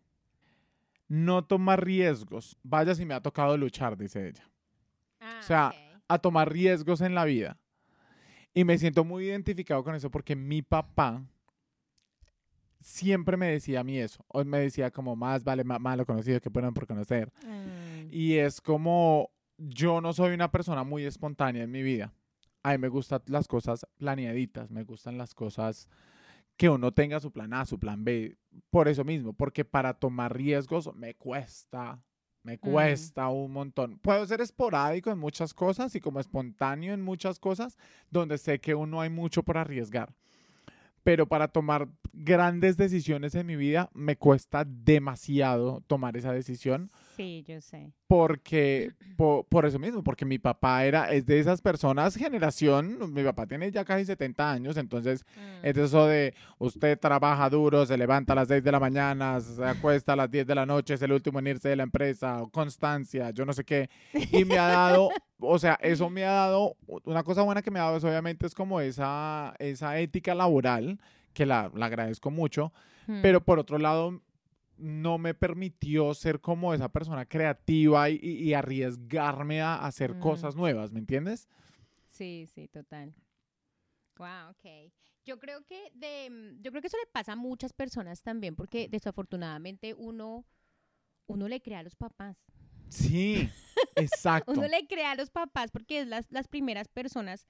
[1.09, 2.57] No tomar riesgos.
[2.63, 4.45] Vaya si me ha tocado luchar, dice ella
[5.21, 5.75] Ah, o sea,
[6.07, 7.59] a tomar riesgos en la vida.
[8.55, 11.23] Y me siento muy identificado con eso porque mi papá
[12.81, 14.25] siempre me decía a mí eso.
[14.29, 17.33] O me decía como más vale ma- malo conocido que bueno por conocer.
[17.45, 22.13] Mm, Y es como yo no soy una persona muy espontánea en mi vida.
[22.63, 25.89] A mí me gustan las cosas planeaditas, me gustan las cosas
[26.59, 28.37] que uno tenga su plan A, su plan B.
[28.69, 32.03] Por eso mismo, porque para tomar riesgos me cuesta,
[32.43, 33.99] me cuesta un montón.
[34.01, 37.79] Puedo ser esporádico en muchas cosas y como espontáneo en muchas cosas
[38.11, 40.13] donde sé que uno hay mucho por arriesgar.
[41.05, 47.45] Pero para tomar grandes decisiones en mi vida me cuesta demasiado tomar esa decisión Sí,
[47.47, 47.93] yo sé.
[48.07, 53.23] porque po- por, eso mismo, porque mi papá era es de esas personas generación, mi
[53.25, 55.67] papá tiene ya casi 70 años, entonces Mm.
[55.67, 59.65] es eso de usted trabaja duro, se levanta a las 6 de la mañana, se
[59.65, 62.43] acuesta a las 10 de la noche, es el último en irse de la empresa,
[62.53, 63.91] constancia, yo no sé qué,
[64.33, 67.81] y me ha dado, o sea, eso me ha dado, una cosa buena que me
[67.81, 71.01] ha dado es obviamente es como esa, esa ética laboral,
[71.33, 72.73] que la, la agradezco mucho,
[73.09, 73.23] Mm.
[73.23, 74.21] pero por otro lado
[74.79, 80.21] no me permitió ser como esa persona creativa y, arriesgarme a hacer Mm.
[80.21, 81.49] cosas nuevas, ¿me entiendes?
[82.09, 83.15] Sí, sí, total.
[84.17, 84.93] Wow, ok.
[85.25, 88.57] Yo creo que de, mm, yo creo que eso le pasa a muchas personas también,
[88.57, 90.47] porque desafortunadamente uno,
[91.27, 92.37] uno le crea a los papás.
[92.89, 93.49] Sí,
[93.97, 94.51] exacto.
[94.51, 97.47] Uno le crea a los papás porque es las, las primeras personas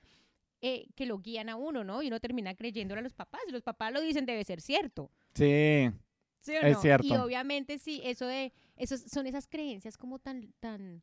[0.61, 2.03] eh, que lo guían a uno, ¿no?
[2.03, 3.41] Y uno termina creyéndole a los papás.
[3.49, 5.11] Y los papás lo dicen, debe ser cierto.
[5.35, 5.91] Sí,
[6.41, 6.79] ¿sí o Es no?
[6.79, 7.23] Y cierto.
[7.25, 11.03] obviamente sí, eso de, esos, son esas creencias como tan, tan,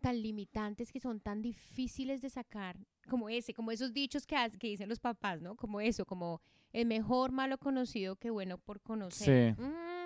[0.00, 4.68] tan limitantes que son tan difíciles de sacar, como ese, como esos dichos que, que
[4.68, 5.56] dicen los papás, ¿no?
[5.56, 6.40] Como eso, como
[6.72, 9.56] el mejor malo conocido que bueno por conocer.
[9.56, 9.62] Sí.
[9.62, 9.99] Mm,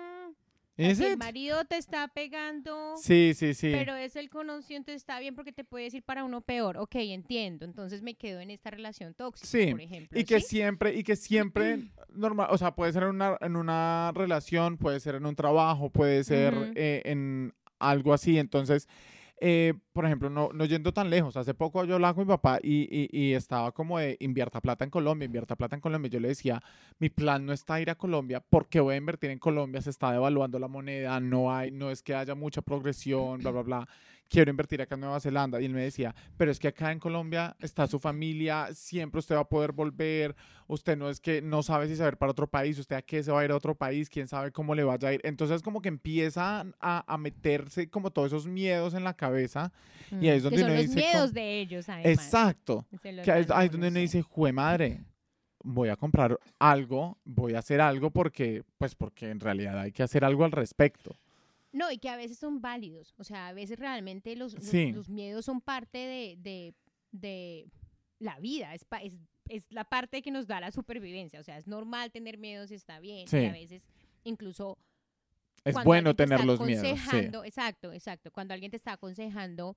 [0.77, 3.71] Si el marido te está pegando, sí, sí, sí.
[3.71, 6.77] pero es el conocido, entonces está bien porque te puede decir para uno peor.
[6.77, 7.63] Ok, entiendo.
[7.63, 10.19] Entonces me quedo en esta relación tóxica, Sí, por ejemplo.
[10.19, 10.47] Y que ¿sí?
[10.47, 14.99] siempre, y que siempre, normal, o sea, puede ser en una, en una relación, puede
[14.99, 18.37] ser en un trabajo, puede ser eh, en algo así.
[18.37, 18.89] Entonces,
[19.41, 22.59] eh, por ejemplo, no, no yendo tan lejos, hace poco yo hablaba con mi papá
[22.61, 26.09] y, y, y estaba como de invierta plata en Colombia, invierta plata en Colombia.
[26.09, 26.61] Yo le decía,
[26.99, 30.11] mi plan no está ir a Colombia porque voy a invertir en Colombia, se está
[30.11, 33.87] devaluando la moneda, no hay, no es que haya mucha progresión, bla, bla, bla.
[34.27, 35.61] Quiero invertir acá en Nueva Zelanda.
[35.61, 39.35] Y él me decía, pero es que acá en Colombia está su familia, siempre usted
[39.35, 40.35] va a poder volver,
[40.67, 42.95] usted no es que no sabe si se va a ir para otro país, usted
[42.95, 45.13] a qué se va a ir a otro país, quién sabe cómo le vaya a
[45.13, 45.21] ir.
[45.23, 49.71] Entonces como que empiezan a, a meterse como todos esos miedos en la cabeza.
[50.09, 52.11] y ahí es Mm, donde que son uno los dice miedos de ellos, además.
[52.11, 52.85] Exacto.
[53.01, 55.03] Que ahí, es donde uno dice, jue madre,
[55.63, 60.03] voy a comprar algo, voy a hacer algo porque, pues porque en realidad hay que
[60.03, 61.17] hacer algo al respecto.
[61.75, 63.13] No, y que a veces son válidos.
[63.17, 64.91] O sea, a veces realmente los, los, Sí.
[64.91, 66.73] los miedos son parte de, de,
[67.11, 67.69] de
[68.19, 68.73] la vida.
[68.73, 69.17] Es, pa- es,
[69.49, 71.39] es la parte que nos da la supervivencia.
[71.39, 73.27] O sea, es normal tener miedos, está bien.
[73.27, 73.37] Sí.
[73.37, 73.83] Y a veces
[74.23, 74.77] incluso
[75.63, 76.83] Es bueno te tener los miedos.
[77.11, 77.17] Sí.
[77.43, 78.31] Exacto, exacto.
[78.31, 79.75] Cuando alguien te está aconsejando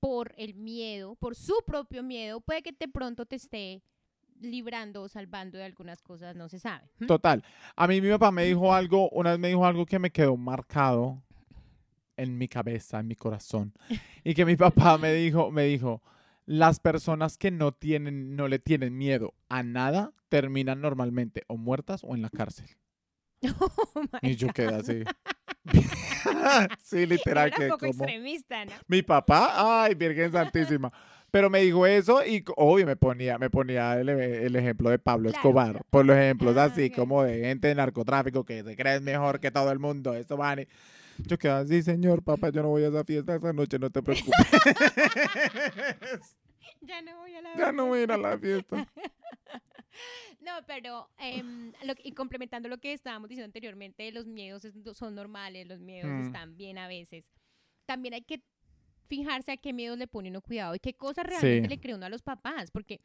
[0.00, 3.82] por el miedo, por su propio miedo, puede que de pronto te esté
[4.40, 6.88] librando o salvando de algunas cosas, no se sabe.
[7.06, 7.42] Total.
[7.76, 10.36] A mí mi papá me dijo algo, una vez me dijo algo que me quedó
[10.36, 11.22] marcado
[12.16, 13.72] en mi cabeza, en mi corazón.
[14.24, 16.02] Y que mi papá me dijo, me dijo,
[16.46, 22.02] las personas que no tienen, no le tienen miedo a nada, terminan normalmente o muertas
[22.04, 22.66] o en la cárcel.
[23.60, 25.04] Oh Y yo quedé así.
[26.82, 28.04] sí, literal, Era que un poco como...
[28.04, 28.72] extremista, ¿no?
[28.88, 30.92] Mi papá, ay, Virgen Santísima.
[31.30, 35.28] Pero me dijo eso y obvio me ponía, me ponía el, el ejemplo de Pablo
[35.30, 35.82] Claro, Escobar.
[35.90, 39.50] Por los ejemplos Ah, así como de gente de narcotráfico que se creen mejor que
[39.50, 40.14] todo el mundo.
[40.14, 40.66] Esto van
[41.26, 44.02] Yo quedaba así, señor, papá, yo no voy a esa fiesta esa noche, no te
[44.02, 44.36] preocupes.
[46.80, 48.30] Ya no voy a la ya no voy a ir a fiesta.
[48.30, 48.86] la fiesta.
[50.40, 54.62] No, pero em, lo y complementando lo que estábamos diciendo anteriormente, los miedos
[54.94, 56.26] son normales, los miedos Mm.
[56.26, 57.24] están bien a veces.
[57.84, 58.40] También hay que
[59.08, 61.74] fijarse a qué miedos le pone uno cuidado y qué cosas realmente Sí.
[61.74, 62.70] le cree uno a los papás.
[62.70, 63.00] Porque,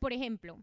[0.00, 0.58] por ejemplo,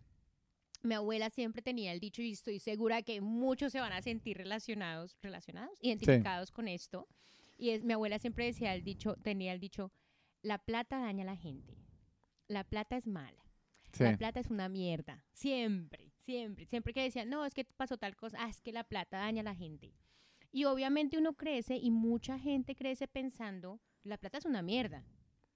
[0.82, 4.38] mi abuela siempre tenía el dicho y estoy segura que muchos se van a sentir
[4.38, 7.08] relacionados, relacionados, identificados con esto.
[7.58, 9.92] Y es, mi abuela siempre decía el dicho, tenía el dicho,
[10.42, 11.78] la plata daña a la gente.
[12.48, 13.40] La plata es mala.
[13.94, 14.04] Sí.
[14.04, 15.24] La plata es una mierda.
[15.32, 16.66] Siempre, siempre.
[16.66, 19.42] Siempre que decían, no, es que pasó tal cosa, ah, es que la plata daña
[19.42, 19.94] a la gente.
[20.52, 25.04] Y obviamente uno crece y mucha gente crece pensando, la plata es una mierda.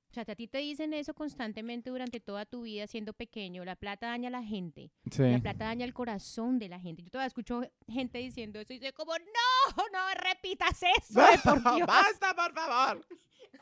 [0.09, 3.75] O sea, a ti te dicen eso constantemente durante toda tu vida siendo pequeño, la
[3.75, 5.21] plata daña a la gente, Sí.
[5.23, 7.03] la plata daña el corazón de la gente.
[7.03, 11.61] Yo todavía escucho gente diciendo eso y soy como, no, no repitas eso, de por.
[11.87, 13.05] Basta, por favor.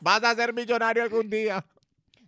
[0.00, 1.64] Vas a ser millonario algún día.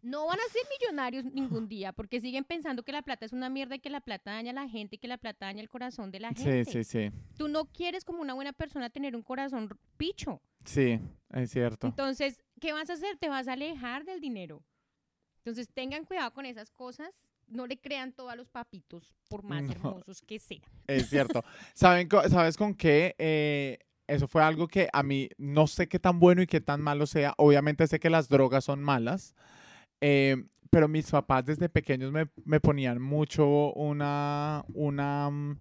[0.03, 3.49] No van a ser millonarios ningún día porque siguen pensando que la plata es una
[3.49, 5.69] mierda y que la plata daña a la gente y que la plata daña el
[5.69, 6.71] corazón de la Sí, gente.
[6.71, 7.11] sí, sí.
[7.37, 10.41] Tú no quieres como una buena persona tener un corazón picho.
[10.65, 11.01] Sí,
[11.33, 11.89] es cierto.
[11.89, 13.17] Entonces, ¿qué vas a hacer?
[13.19, 14.63] Te vas a alejar del dinero.
[15.39, 17.11] Entonces, tengan cuidado con esas cosas.
[17.47, 19.73] No le crean todo a los papitos, por más No.
[19.73, 20.63] hermosos que sean.
[20.87, 21.43] Es cierto.
[21.75, 23.15] ¿Saben, ¿Sabes con qué?
[23.19, 26.81] Eh, eso fue algo que a mí no sé qué tan bueno y qué tan
[26.83, 27.35] malo sea.
[27.39, 29.35] Obviamente sé que las drogas son malas,
[30.01, 35.61] eh, pero mis papás desde pequeños me, me ponían mucho una, una, mm,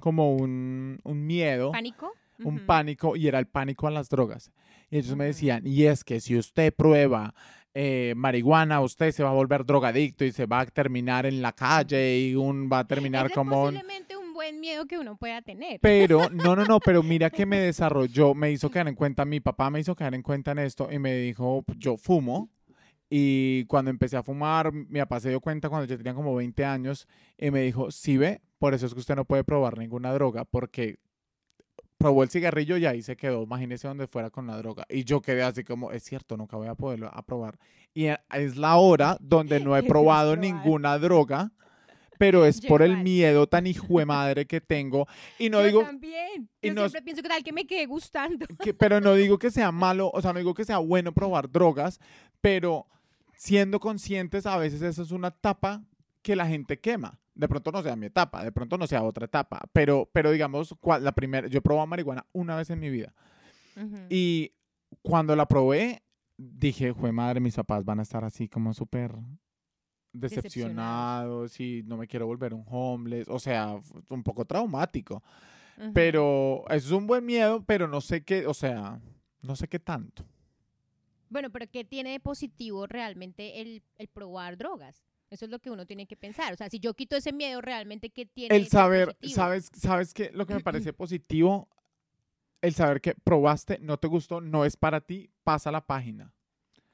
[0.00, 2.12] como un, un miedo, ¿Pánico?
[2.42, 4.50] Un pánico, y era el pánico a las drogas.
[4.90, 7.34] Y ellos me decían, y es que si usted prueba
[7.76, 11.52] eh, marihuana, usted se va a volver drogadicto y se va a terminar en la
[11.52, 13.74] calle y un, va a terminar Ese como un...
[13.74, 15.80] posiblemente un buen miedo que uno pueda tener.
[15.80, 19.40] Pero, no, no, no, pero mira que me desarrolló, me hizo caer en cuenta, mi
[19.40, 22.48] papá me hizo caer en cuenta en esto y me dijo, yo fumo.
[23.10, 26.64] Y cuando empecé a fumar, mi papá se dio cuenta cuando yo tenía como 20
[26.64, 27.06] años
[27.38, 30.44] y me dijo, sí ve, por eso es que usted no puede probar ninguna droga,
[30.44, 30.98] porque
[32.04, 34.84] probó el cigarrillo y ahí se quedó, imagínese donde fuera con la droga.
[34.90, 37.58] Y yo quedé así como, es cierto, nunca voy a poderlo a probar.
[37.94, 41.50] Y es la hora donde no he probado ninguna droga,
[42.18, 43.04] pero es Yo por el igual.
[43.04, 45.06] miedo tan hijo de madre que tengo.
[45.38, 46.50] Y no Yo digo, también.
[46.60, 48.46] y Yo no- siempre pienso que tal que me quede gustando.
[48.62, 51.50] que- pero no digo que sea malo, o sea, no digo que sea bueno probar
[51.50, 52.00] drogas,
[52.42, 52.86] pero
[53.38, 55.82] siendo conscientes, a veces esa es una etapa
[56.20, 57.18] que la gente quema.
[57.34, 60.74] De pronto no sea mi etapa, de pronto no sea otra etapa, pero, pero digamos,
[61.00, 63.12] la primera, yo he probado marihuana una vez en mi vida
[64.08, 64.52] y
[65.02, 66.02] cuando la probé,
[66.36, 69.12] dije, jue madre, mis papás van a estar así como súper
[70.12, 75.22] decepcionados y no me quiero volver un homeless, o sea, un poco traumático.
[75.92, 79.00] Pero es un buen miedo, pero no sé qué, o sea,
[79.42, 80.24] no sé qué tanto.
[81.28, 85.04] Bueno, pero ¿qué tiene de positivo realmente el, el probar drogas?
[85.30, 86.52] Eso es lo que uno tiene que pensar.
[86.52, 89.16] O sea, si yo quito ese miedo, realmente, ¿qué tiene El saber?
[89.22, 90.30] ¿sabes, sabes qué?
[90.32, 91.68] Lo que me parece positivo,
[92.62, 96.32] el saber que probaste, no te gustó, no es para ti, pasa la página.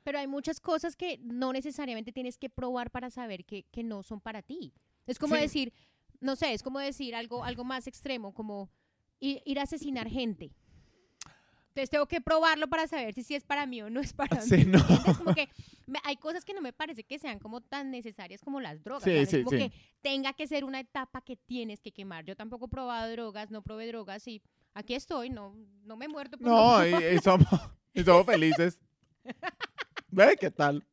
[0.03, 4.03] Pero hay muchas cosas que no necesariamente tienes que probar para saber que, que no
[4.03, 4.73] son para ti.
[5.07, 5.43] Es como Sí.
[5.43, 5.73] decir,
[6.21, 8.71] no sé, es como decir algo, algo más extremo, como
[9.21, 10.53] ir, ir a asesinar gente.
[11.71, 14.41] Entonces tengo que probarlo para saber si sí es para mí o no es para
[14.43, 14.65] Sí, mí.
[14.67, 14.79] no.
[14.81, 15.17] ¿entiendes?
[15.19, 15.49] Como que
[15.87, 19.05] me- hay cosas que no me parece que sean como tan necesarias como las drogas.
[19.05, 21.81] Sí, o sea, no sí, es como que tenga que ser una etapa que tienes
[21.81, 22.25] que quemar.
[22.25, 24.43] Yo tampoco he probado drogas, no probé drogas y
[24.75, 25.55] aquí estoy, no,
[25.85, 26.37] no me he muerto.
[26.39, 27.47] por No, no y, y somos,
[27.95, 28.81] y somos felices.
[30.09, 30.85] ¿Ve qué tal?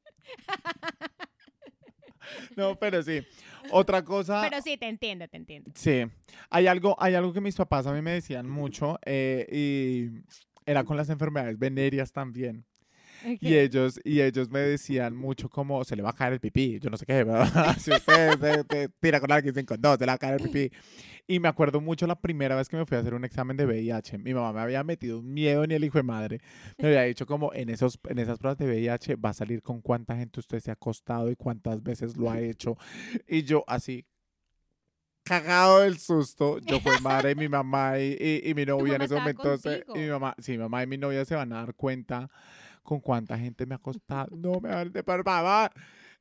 [2.56, 3.26] No, pero sí.
[3.72, 4.42] Otra cosa.
[4.50, 5.72] Pero sí, te entiendo, te entiendo.
[5.76, 6.04] Sí,
[6.50, 10.22] hay algo, hay algo que mis papás a mí me decían mucho eh, y
[10.67, 12.63] era con las enfermedades venéreas también.
[13.41, 16.77] Y ellos, y ellos me decían mucho como se le va a caer el pipí,
[16.80, 17.75] yo no sé qué, ¿verdad?
[17.80, 20.47] si usted se- se tira con alguien sin condón, se le va a caer el
[20.49, 20.71] pipí.
[21.27, 23.65] Y me acuerdo mucho la primera vez que me fui a hacer un examen de
[23.65, 24.19] VIH.
[24.19, 26.39] Mi mamá me había metido un miedo ni el hijo de madre.
[26.77, 29.82] Me había dicho como en, esos, en esas pruebas de VIH va a salir con
[29.82, 32.77] cuánta gente usted se ha acostado y cuántas veces lo ha hecho.
[33.27, 34.06] Y yo así,
[35.28, 36.60] cagado del susto.
[36.60, 39.58] Yo fue madre, mi mamá y, y- y mi novia en ese momento.
[39.58, 42.30] se- y mi mamá, sí, mi mamá y mi novia se van a dar cuenta
[42.84, 44.28] con cuánta gente me ha acostado.
[44.36, 45.72] No me van de por favor.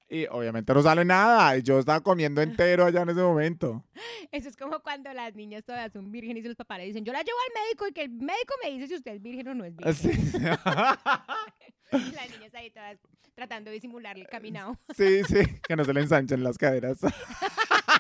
[0.09, 1.57] Y obviamente no sale nada.
[1.57, 3.85] Y yo estaba comiendo entero allá en ese momento.
[4.31, 7.13] Eso es como cuando las niñas todavía son vírgenes y los papás le dicen, yo
[7.13, 9.55] la llevo al médico y que el médico me dice si usted es virgen o
[9.55, 9.95] no es virgen.
[9.95, 10.39] Sí,
[11.93, 12.99] Las niñas ahí todas
[13.35, 14.79] tratando de disimular el caminado.
[14.97, 16.99] sí, sí, que no se le ensanchen las caderas.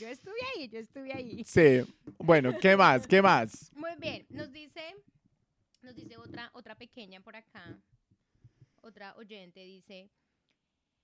[0.00, 1.44] Yo estuve ahí, yo estuve ahí.
[1.44, 1.82] Sí,
[2.18, 3.06] bueno, ¿qué más?
[3.06, 3.70] ¿Qué más?
[3.74, 4.94] Muy bien, nos dice,
[5.82, 7.78] nos dice otra, otra pequeña por acá,
[8.82, 10.10] otra oyente dice,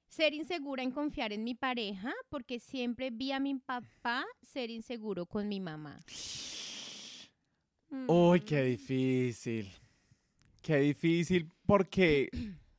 [0.09, 5.25] ser insegura en confiar en mi pareja porque siempre vi a mi papá ser inseguro
[5.27, 6.01] con mi mamá.
[8.09, 8.67] Uy, qué Mm.
[8.67, 9.73] difícil.
[10.63, 12.29] Qué difícil porque,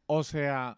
[0.06, 0.78] o sea,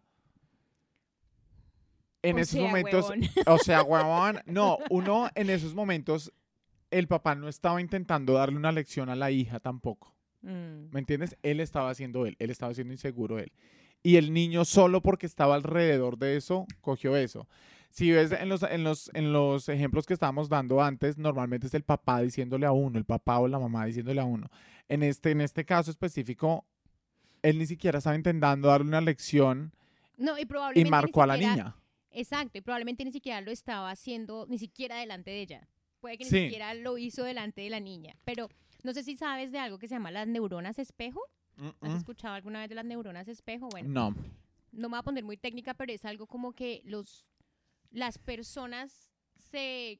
[2.23, 3.29] en O esos sea, momentos, huevón.
[3.47, 6.33] o sea, huevón, no, uno en esos momentos,
[6.89, 10.15] el papá no estaba intentando darle una lección a la hija tampoco.
[10.41, 10.89] Mm.
[10.91, 11.37] ¿Me entiendes?
[11.43, 13.51] Él estaba haciendo él, él estaba siendo inseguro él.
[14.01, 17.47] Y el niño solo porque estaba alrededor de eso, cogió eso.
[17.89, 21.73] Si ves en los, en los, en los ejemplos que estábamos dando antes, normalmente es
[21.73, 24.49] el papá diciéndole a uno, el papá o la mamá diciéndole a uno.
[24.89, 26.65] En este, en este caso específico,
[27.43, 29.73] él ni siquiera estaba intentando darle una lección
[30.17, 31.75] No, y y probablemente ni marcó a la niña.
[32.13, 35.67] Exacto, y probablemente ni siquiera lo estaba haciendo, ni siquiera delante de ella.
[35.99, 38.15] Puede que ni siquiera lo hizo delante de la niña.
[38.23, 38.49] Pero
[38.83, 41.21] no sé si sabes de algo que se llama las neuronas espejo.
[41.81, 43.69] ¿Has Mm, escuchado alguna vez de las neuronas espejo?
[43.69, 44.15] Bueno, No.
[44.71, 47.25] no me voy a poner muy técnica, pero es algo como que los,
[47.91, 49.99] las personas se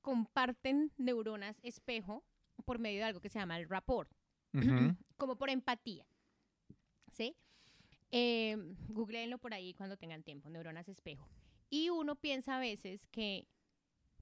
[0.00, 2.24] comparten neuronas espejo
[2.64, 4.10] por medio de algo que se llama el rapport,
[5.16, 6.06] como por empatía.
[7.10, 7.34] ¿Sí?
[8.10, 8.56] Eh,
[8.88, 11.26] googleenlo por ahí cuando tengan tiempo, neuronas espejo.
[11.72, 13.46] Y uno piensa a veces que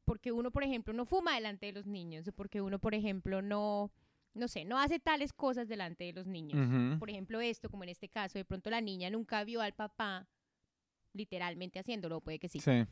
[0.04, 3.42] porque uno, por ejemplo, no fuma delante de los niños, o porque uno, por ejemplo,
[3.42, 3.90] no,
[4.34, 6.98] no sé, no hace tales cosas delante de los niños.
[7.00, 10.28] Por ejemplo, esto, como en este caso, de pronto la niña nunca vio al papá
[11.12, 12.60] literalmente haciéndolo, puede que sí.
[12.60, 12.86] Sí.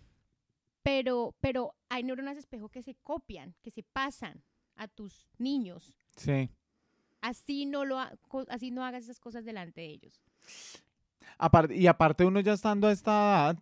[0.83, 4.43] Pero, pero hay neuronas espejo que se copian, que se pasan
[4.75, 5.95] a tus niños.
[6.17, 6.51] Sí.
[7.21, 8.13] Así no lo ha-
[8.49, 10.21] así no hagas esas cosas delante de ellos.
[11.37, 13.59] Aparte, y aparte uno ya estando a esta edad,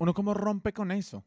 [0.00, 1.24] uno como rompe con eso.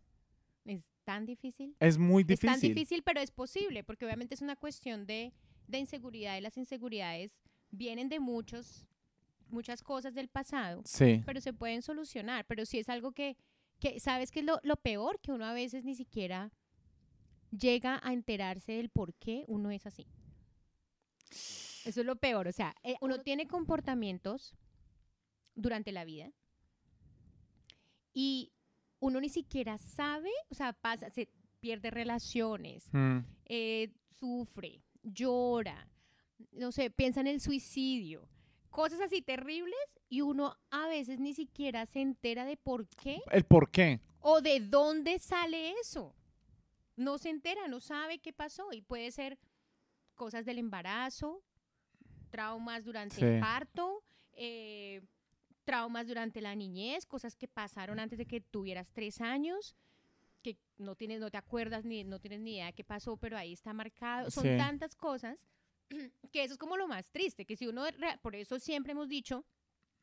[0.65, 1.75] Es tan difícil.
[1.79, 2.49] Es muy Es difícil.
[2.49, 5.31] tan difícil, pero es posible, porque obviamente es una cuestión de,
[5.67, 7.37] de inseguridad y las inseguridades
[7.71, 8.87] vienen de muchos,
[9.49, 11.21] muchas cosas del pasado, Sí.
[11.25, 12.45] pero se pueden solucionar.
[12.45, 13.37] Pero si es algo que,
[13.79, 15.19] que ¿sabes qué es lo, lo peor?
[15.19, 16.51] Que uno a veces ni siquiera
[17.51, 20.07] llega a enterarse del por qué uno es así.
[21.85, 22.47] Eso es lo peor.
[22.47, 24.55] O sea, eh, uno tiene comportamientos
[25.53, 26.31] durante la vida
[28.13, 28.52] y
[29.03, 31.27] uno ni siquiera sabe, o sea, pasa, se
[31.59, 33.19] pierde relaciones, Mm.
[33.45, 33.89] eh,
[34.19, 35.87] sufre, llora,
[36.51, 38.29] no sé, piensa en el suicidio,
[38.69, 39.75] cosas así terribles
[40.09, 43.99] y uno a veces ni siquiera se entera de por qué El por qué.
[44.19, 46.15] o de dónde sale eso.
[46.95, 49.37] No se entera, no sabe qué pasó y puede ser
[50.15, 51.43] cosas del embarazo,
[52.29, 53.25] traumas durante Sí.
[53.25, 55.01] el parto, eh,
[55.63, 59.75] traumas durante la niñez, cosas que pasaron antes de que tuvieras tres años,
[60.41, 63.37] que no tienes, no te acuerdas ni no tienes ni idea de qué pasó, pero
[63.37, 64.29] ahí está marcado.
[64.29, 64.57] Son Sí.
[64.57, 65.37] tantas cosas
[66.31, 67.83] que eso es como lo más triste, que si uno,
[68.21, 69.45] por eso siempre hemos dicho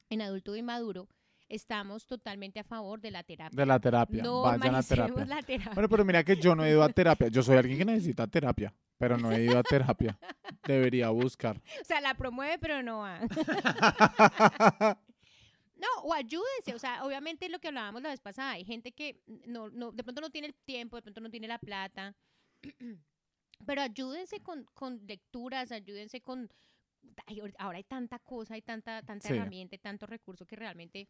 [0.09, 1.09] en adulto y maduro,
[1.49, 3.57] estamos totalmente a favor de la terapia.
[3.57, 4.23] De la terapia.
[4.23, 5.25] No Vayan a terapia.
[5.27, 5.73] la terapia.
[5.75, 7.29] Bueno, pero mira que yo no he ido a terapia.
[7.29, 10.16] Yo soy alguien que necesita terapia, pero no he ido a terapia.
[10.66, 11.61] Debería buscar.
[11.81, 13.20] O sea, la promueve, pero no va.
[15.81, 19.23] No, o ayúdense, o sea, obviamente lo que hablábamos la vez pasada, hay gente que
[19.47, 22.14] no, no, de pronto no tiene el tiempo, de pronto no tiene la plata,
[23.66, 26.51] pero ayúdense con, con lecturas, ayúdense con...
[27.27, 29.35] ay, ahora hay tanta cosa, hay tanta, tanta Sí.
[29.35, 31.09] herramienta, tanto recurso que realmente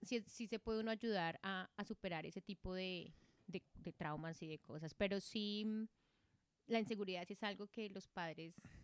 [0.00, 3.12] sí, sí se puede uno ayudar a, a superar ese tipo de,
[3.46, 5.66] de, de traumas y de cosas, pero sí
[6.68, 8.54] la inseguridad sí es algo que los padres...
[8.62, 8.76] bueno,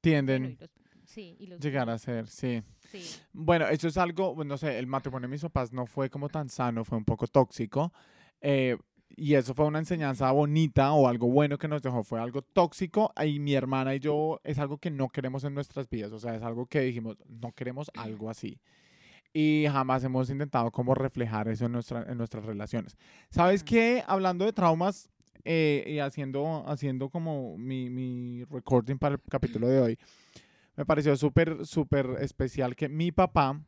[0.00, 0.70] Tienden los-
[1.08, 2.62] sí, y los llegar a ser, sí.
[2.90, 3.02] sí.
[3.32, 6.48] Bueno, eso es algo, no sé, el matrimonio de mis papás no fue como tan
[6.48, 7.92] sano, fue un poco tóxico.
[8.40, 8.76] eh,
[9.16, 13.12] y eso fue una enseñanza bonita o algo bueno que nos dejó, fue algo tóxico.
[13.24, 16.36] Y mi hermana y yo es algo que no queremos en nuestras vidas, o sea,
[16.36, 18.60] es algo que dijimos, no queremos algo así.
[19.32, 22.96] Y jamás hemos intentado como reflejar eso en, nuestra, en nuestras relaciones.
[23.30, 24.02] ¿Sabes qué?
[24.06, 25.10] Hablando de traumas
[25.44, 29.98] eh, y haciendo, haciendo como mi, mi recording para el capítulo de hoy,
[30.78, 33.60] me pareció súper, súper especial que mi papá,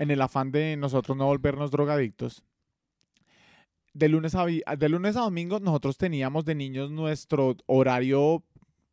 [0.00, 2.42] en el afán de nosotros no volvernos drogadictos,
[3.92, 8.42] de lunes a, de lunes a domingo nosotros teníamos de niños nuestro horario,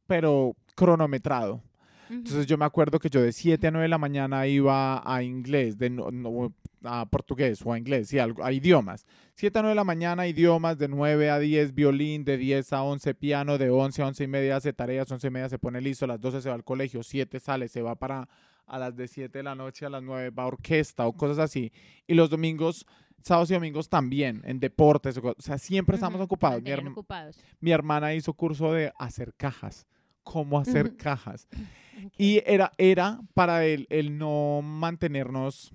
[0.05, 1.63] pero cronometrado.
[2.11, 5.23] Entonces yo me acuerdo que yo de 7 a 9 de la mañana iba a
[5.23, 9.05] inglés, de no- no- a portugués o a inglés, sí, algo- a idiomas.
[9.35, 12.83] 7 a 9 de la mañana idiomas, de 9 a 10 violín, de 10 a
[12.83, 15.79] 11 piano, de 11 a 11 y media hace tareas, 11 y media se pone
[15.81, 18.27] listo, a las 12 se va al colegio, 7 sale, se va para
[18.67, 21.39] a las de 7 de la noche a las 9 va a orquesta o cosas
[21.39, 21.71] así.
[22.07, 22.85] Y los domingos,
[23.21, 26.63] sábados y domingos también, en deportes, o sea, siempre estamos Ujú, ocupados.
[26.63, 27.37] Mi, ocupados.
[27.59, 29.85] mi hermana hizo curso de hacer cajas,
[30.23, 31.47] cómo hacer cajas.
[32.03, 32.13] Ok.
[32.17, 35.71] Y era, era para el, el no mantenernos,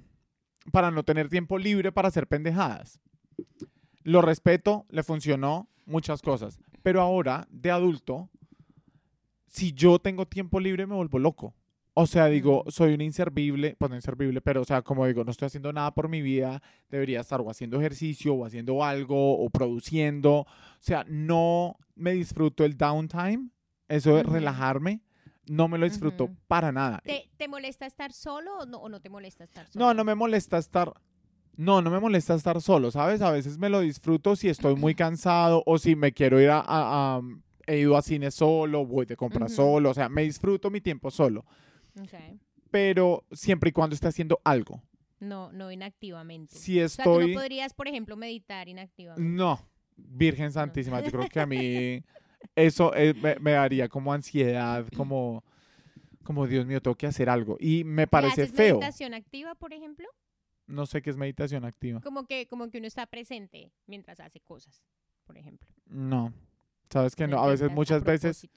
[0.73, 3.01] para no tener tiempo libre para hacer pendejadas.
[4.03, 6.59] Lo respeto, le funcionó muchas cosas.
[6.83, 8.29] Pero ahora, de adulto,
[9.47, 11.55] si yo tengo tiempo libre, me vuelvo loco.
[11.99, 15.31] O sea, digo, soy un inservible, pues no inservible, pero o sea, como digo, no
[15.31, 19.49] estoy haciendo nada por mi vida, debería estar o haciendo ejercicio o haciendo algo o
[19.49, 20.41] produciendo.
[20.41, 20.47] O
[20.79, 23.49] sea, no me disfruto el downtime,
[23.89, 25.01] eso de relajarme,
[25.47, 26.37] no me lo disfruto Ujú.
[26.47, 27.01] para nada.
[27.05, 29.85] ¿Te, te molesta estar solo o no, o no te molesta estar solo?
[29.85, 30.93] No, no me molesta estar.
[31.57, 33.23] No, no me molesta estar solo, ¿sabes?
[33.23, 36.59] A veces me lo disfruto si estoy muy cansado o si me quiero ir a.
[36.61, 37.21] a- a-
[37.69, 39.57] he ido a cine solo, voy de compras Ujú.
[39.63, 41.45] solo, o sea, me disfruto mi tiempo solo,
[42.01, 42.15] Ok.
[42.71, 44.83] pero siempre y cuando esté haciendo algo.
[45.19, 46.55] No, no inactivamente.
[46.57, 47.33] Si o sea, tú estoy.
[47.35, 49.29] no podrías, por ejemplo, meditar inactivamente.
[49.29, 49.59] No,
[49.97, 52.05] Virgen Santísima, yo creo que a mí
[52.55, 55.45] eso eh, me, me daría como ansiedad, como,
[56.23, 57.57] como Dios mío, tengo que hacer algo.
[57.61, 58.77] Y me ¿Y parece haces feo.
[58.79, 60.07] meditación activa, por ejemplo?
[60.67, 62.01] No sé qué es meditación activa.
[62.01, 64.83] Como que, como que uno está presente mientras hace cosas,
[65.25, 65.69] por ejemplo.
[65.87, 66.33] No.
[66.91, 68.49] Sabes que no, a veces, a muchas veces.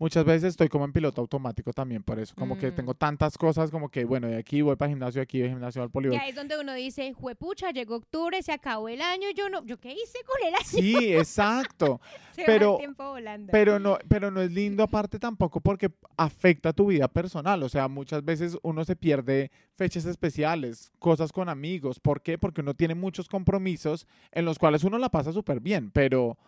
[0.00, 2.74] Muchas veces estoy como en piloto automático también, por eso, como que Mm.
[2.74, 5.48] tengo tantas cosas, como que, bueno, de aquí voy para el gimnasio, de aquí voy
[5.48, 6.20] al gimnasio, al Y polígono.
[6.20, 9.78] ahí es donde uno dice, juepucha, llegó octubre, se acabó el año, yo no, ¿yo
[9.78, 10.64] qué hice con el año?
[10.64, 12.00] Sí, exacto.
[12.34, 13.52] Se va pero- el tiempo volando.
[13.52, 17.62] Pero no, pero no es lindo aparte tampoco porque afecta tu vida personal.
[17.62, 22.00] O sea, muchas veces uno se pierde fechas especiales, cosas con amigos.
[22.00, 22.38] ¿Por qué?
[22.38, 26.38] Porque uno tiene muchos compromisos en los cuales uno la pasa súper bien, pero,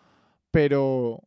[0.51, 1.21] pero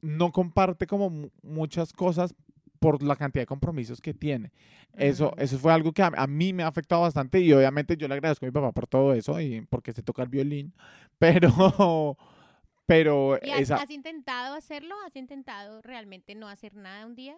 [0.00, 2.34] no comparte como mu- muchas cosas
[2.78, 4.52] por la cantidad de compromisos que tiene.
[4.94, 8.06] Eso, eso fue algo que a, a mí me ha afectado bastante y obviamente yo
[8.08, 10.72] le agradezco a mi papá por todo eso y porque se toca el violín,
[11.18, 12.16] pero,
[12.86, 14.94] pero ¿Y has, esa, has intentado hacerlo?
[15.06, 17.36] ¿Has intentado realmente no hacer nada un día?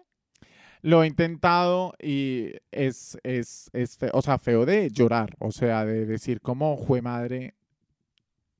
[0.83, 5.85] Lo he intentado y es, es, es feo, o sea, feo de llorar, o sea,
[5.85, 7.53] de decir como, jue madre,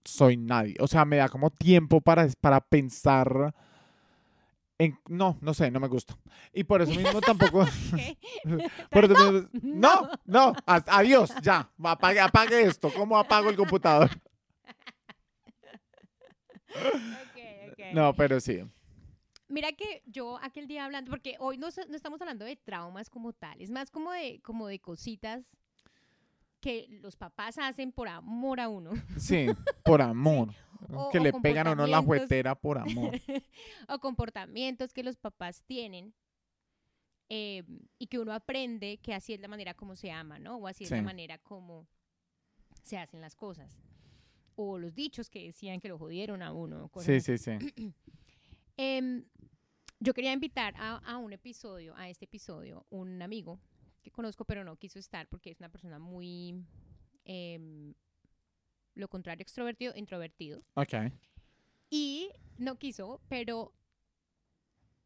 [0.04, 0.76] soy nadie.
[0.80, 3.54] O sea, me da como tiempo para, para pensar
[4.82, 6.18] en, no, no sé, no me gusta.
[6.52, 7.66] Y por eso mismo tampoco,
[8.90, 9.50] por no.
[9.62, 14.10] no, no, adiós, ya, apague, apague esto, ¿cómo apago el computador?
[17.94, 18.64] No, pero sí.
[19.50, 23.34] mira que yo aquel día hablando, porque hoy no, no estamos hablando de traumas como
[23.34, 25.44] tal, es más como de, como de cositas
[26.62, 28.92] que los papás hacen por amor a uno.
[29.18, 29.48] Sí,
[29.84, 30.50] por amor.
[30.94, 33.14] O- que o le pegan a uno la juetera por amor.
[33.90, 36.14] o comportamientos que los papás tienen
[37.30, 37.64] eh,
[37.98, 40.58] y que uno aprende que así es la manera como se ama, ¿no?
[40.58, 41.88] O así es la manera como
[42.84, 43.78] se hacen las cosas.
[44.56, 46.90] O los dichos que decían que lo jodieron a uno.
[46.90, 47.94] cosas Sí, sí, sí.
[48.78, 49.24] Em,
[50.00, 53.60] yo quería invitar a, a un episodio, a este episodio, un amigo
[54.02, 56.66] que conozco pero no quiso estar porque es una persona muy,
[57.26, 57.94] em,
[58.96, 60.64] lo contrario, extrovertido, introvertido.
[60.76, 60.94] Ok.
[61.90, 63.74] Y no quiso, pero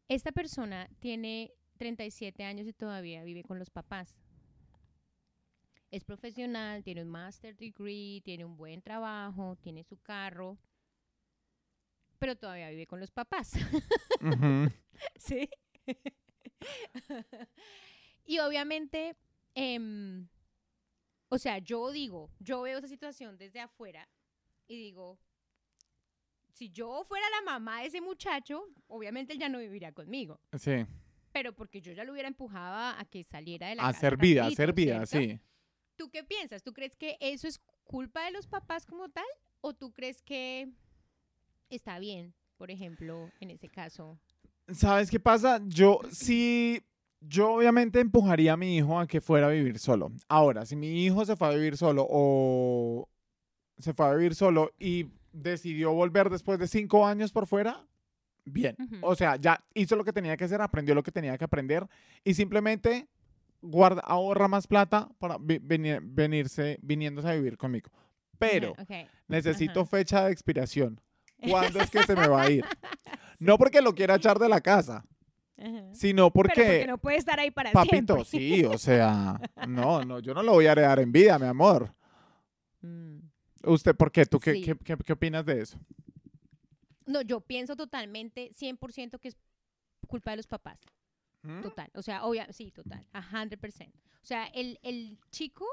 [0.08, 4.14] esta persona tiene 37 años y todavía vive con los papás.
[5.90, 10.58] Es profesional, tiene un master degree, tiene un buen trabajo, tiene su carro,
[12.18, 13.52] pero todavía vive con los papás.
[14.20, 14.70] Ujú.
[15.18, 15.50] Sí.
[18.26, 19.16] y obviamente,
[19.54, 20.28] em,
[21.28, 24.08] o sea, yo digo, yo veo esa situación desde afuera
[24.68, 25.18] y digo,
[26.52, 30.86] si yo fuera la mamá de ese muchacho, obviamente él ya no viviría conmigo, Sí.
[31.32, 34.00] pero porque yo ya lo hubiera empujado a, que saliera de la A casa.
[34.00, 35.28] ser vida, a ser vida, ¿cierto?
[35.34, 35.40] sí.
[35.96, 36.62] ¿Tú qué piensas?
[36.62, 39.24] ¿Tú crees que eso es culpa de los papás como tal?
[39.62, 40.68] ¿O tú crees que
[41.70, 44.18] está bien, por ejemplo, en ese caso?
[44.68, 45.60] ¿Sabes qué pasa?
[45.66, 46.82] Yo sí,
[47.20, 50.12] yo obviamente empujaría a mi hijo a que fuera a vivir solo.
[50.28, 53.08] Ahora, si mi hijo se fue a vivir solo o
[53.78, 57.86] se fue a vivir solo y decidió volver después de cinco años por fuera,
[58.44, 58.76] bien.
[59.02, 61.86] O sea, ya hizo lo que tenía que hacer, aprendió lo que tenía que aprender
[62.24, 63.08] y simplemente
[63.60, 67.90] guarda, ahorra más plata para venir- venirse, viniéndose a vivir conmigo.
[68.38, 68.74] Pero
[69.28, 71.00] necesito fecha de expiración.
[71.50, 72.64] ¿Cuándo es que se me va a ir?
[73.38, 75.04] No porque lo quiera echar de la casa,
[75.58, 75.94] Ajá.
[75.94, 78.56] sino Pero porque, porque no puede estar ahí para papito, siempre.
[78.58, 81.94] sí, o sea, no, no, yo no lo voy a heredar en vida, mi amor.
[82.82, 83.18] Mm.
[83.64, 84.26] ¿Usted por qué?
[84.26, 84.62] ¿Tú qué, Sí.
[84.62, 85.78] qué, qué- qué opinas de eso?
[87.06, 89.36] No, yo pienso totalmente, 100% que es
[90.06, 90.78] culpa de los papás.
[91.42, 91.62] ¿Mm?
[91.62, 91.90] Total.
[91.94, 93.06] O sea, obvia, sí, total.
[93.12, 93.92] A 100%.
[94.22, 95.64] O sea, el, el chico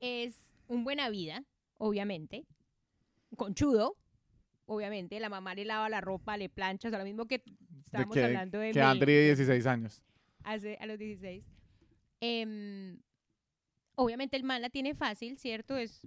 [0.00, 1.44] es un buena vida,
[1.78, 2.44] obviamente.
[3.36, 3.96] Conchudo,
[4.68, 5.18] obviamente.
[5.18, 6.88] La mamá le lava la ropa, le plancha.
[6.88, 10.02] O sea, lo mismo que De estábamos que, hablando de que Andri de 16 años.
[10.44, 11.44] hace a los 16.
[12.20, 13.00] Em,
[13.96, 15.76] obviamente el man la tiene fácil, ¿cierto?
[15.76, 16.06] Es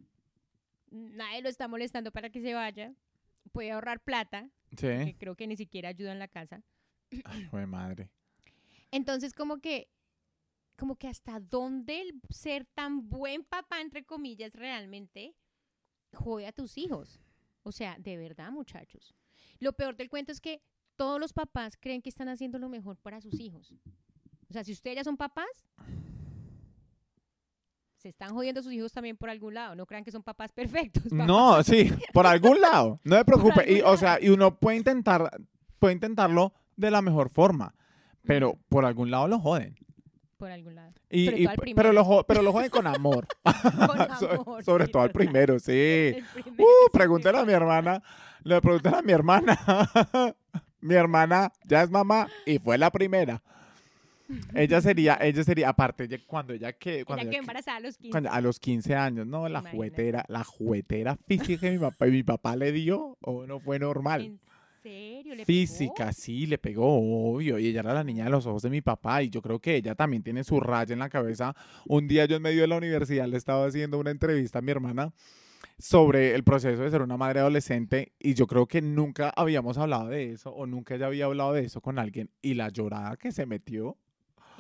[0.90, 2.94] nadie lo está molestando para que se vaya.
[3.52, 5.14] Puede ahorrar plata, que Sí.
[5.16, 6.62] creo que ni siquiera ayuda en la casa.
[7.26, 8.10] Ay, jue madre.
[8.92, 9.90] Entonces, como que
[10.78, 15.36] como que hasta dónde el ser tan buen papá entre comillas realmente
[16.12, 17.20] jode a tus hijos.
[17.64, 19.16] O sea, de verdad, muchachos.
[19.60, 20.62] Lo peor del cuento es que
[20.96, 23.74] todos los papás creen que están haciendo lo mejor para sus hijos.
[24.50, 25.66] O sea, si ustedes ya son papás,
[28.02, 29.76] se están jodiendo sus hijos también por algún lado.
[29.76, 31.04] No crean que son papás perfectos.
[31.10, 31.28] papás.
[31.28, 33.00] No, sí, por algún lado.
[33.04, 33.72] No me preocupe.
[33.72, 35.30] Y, o sea, y uno puede intentar,
[35.80, 37.76] puede intentarlo de la mejor forma,
[38.24, 39.76] pero por algún lado lo joden.
[40.42, 40.92] Por algún lado.
[41.08, 41.94] Y, Sobre y- todo al pero, primero.
[41.94, 43.28] lo, jo- pero lo joden con amor.
[43.88, 44.02] Con
[44.42, 46.16] amor, sobre todo al primero, sí.
[46.34, 48.02] Primero Uh, pregúntale a mi hermana.
[48.44, 49.60] Le preguntan a mi hermana.
[50.82, 53.40] mi hermana ya es mamá y fue la primera.
[54.56, 57.98] Ella sería, ella sería, aparte, ella- cuando ella que, cuando Ella que- embarazada a los
[57.98, 58.12] 15.
[58.12, 59.76] cuando- a los 15 años, no, la Imagínate.
[59.78, 64.40] juguetera, la juguetera física que mi papá, mi papá le dio, o no fue normal.
[64.84, 65.36] ¿En serio?
[65.36, 65.46] ¿Le pegó?
[65.46, 67.60] Física, sí, le pegó, obvio.
[67.60, 69.22] Y ella era la niña de los ojos de mi papá.
[69.22, 71.56] Y yo creo que ella también tiene su raya en la cabeza.
[71.88, 74.72] Un día yo en medio de la universidad le estaba haciendo una entrevista a mi
[74.72, 75.14] hermana
[75.78, 78.14] sobre el proceso de ser una madre adolescente.
[78.20, 81.66] Y yo creo que nunca habíamos hablado de eso o nunca ella había hablado de
[81.66, 82.32] eso con alguien.
[82.42, 83.98] Y la llorada que se metió.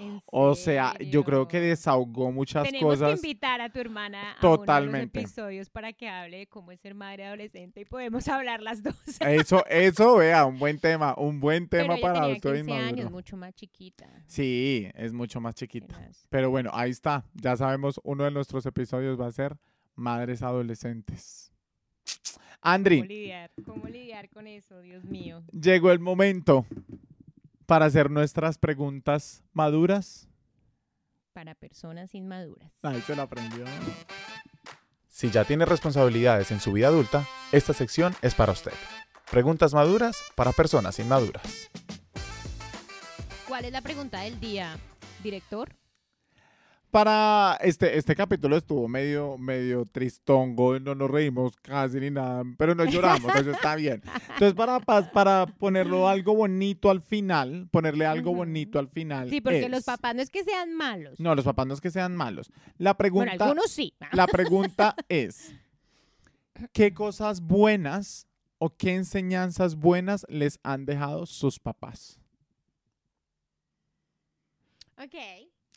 [0.01, 3.19] ¿En O sea, yo creo que desahogó muchas Tenemos cosas.
[3.19, 4.71] que invitar a tu hermana Totalmente.
[4.71, 7.85] a uno de los episodios para que hable de cómo es ser madre adolescente y
[7.85, 8.95] podemos hablar las dos.
[9.19, 13.11] Eso, eso, vea, un buen tema, un buen Pero tema ella para adulto 15 años,
[13.11, 14.07] mucho más chiquita.
[14.27, 16.09] Sí, es mucho más chiquita.
[16.29, 17.23] Pero bueno, ahí está.
[17.33, 19.57] Ya sabemos, uno de nuestros episodios va a ser
[19.95, 21.51] madres adolescentes.
[22.61, 23.51] ¿Cómo Andri, lidiar?
[23.65, 25.43] ¿Cómo lidiar con eso, Dios mío?
[25.51, 26.65] llegó el momento
[27.71, 30.27] para hacer nuestras preguntas maduras.
[31.31, 32.69] Para personas inmaduras.
[32.81, 33.63] Ahí se la aprendió.
[35.07, 38.73] Si ya tiene responsabilidades en su vida adulta, esta sección es para usted.
[39.31, 41.71] Preguntas maduras para personas inmaduras.
[43.47, 44.75] ¿Cuál es la pregunta del día,
[45.23, 45.69] director?
[46.91, 52.75] Para este, este capítulo estuvo medio, medio tristongo, no nos reímos casi ni nada, pero
[52.75, 54.01] no lloramos, eso está bien.
[54.33, 59.29] Entonces, para, pa- para ponerlo algo bonito al final, ponerle algo bonito al final.
[59.29, 61.19] Sí, porque los papás no es que sean malos.
[61.19, 62.51] No, los papás no es que sean malos.
[62.77, 63.93] La pregunta, bueno, algunos sí.
[64.11, 65.53] la pregunta es,
[66.73, 68.27] ¿qué cosas buenas
[68.59, 72.19] o qué enseñanzas buenas les han dejado sus papás?
[74.97, 75.15] Ok.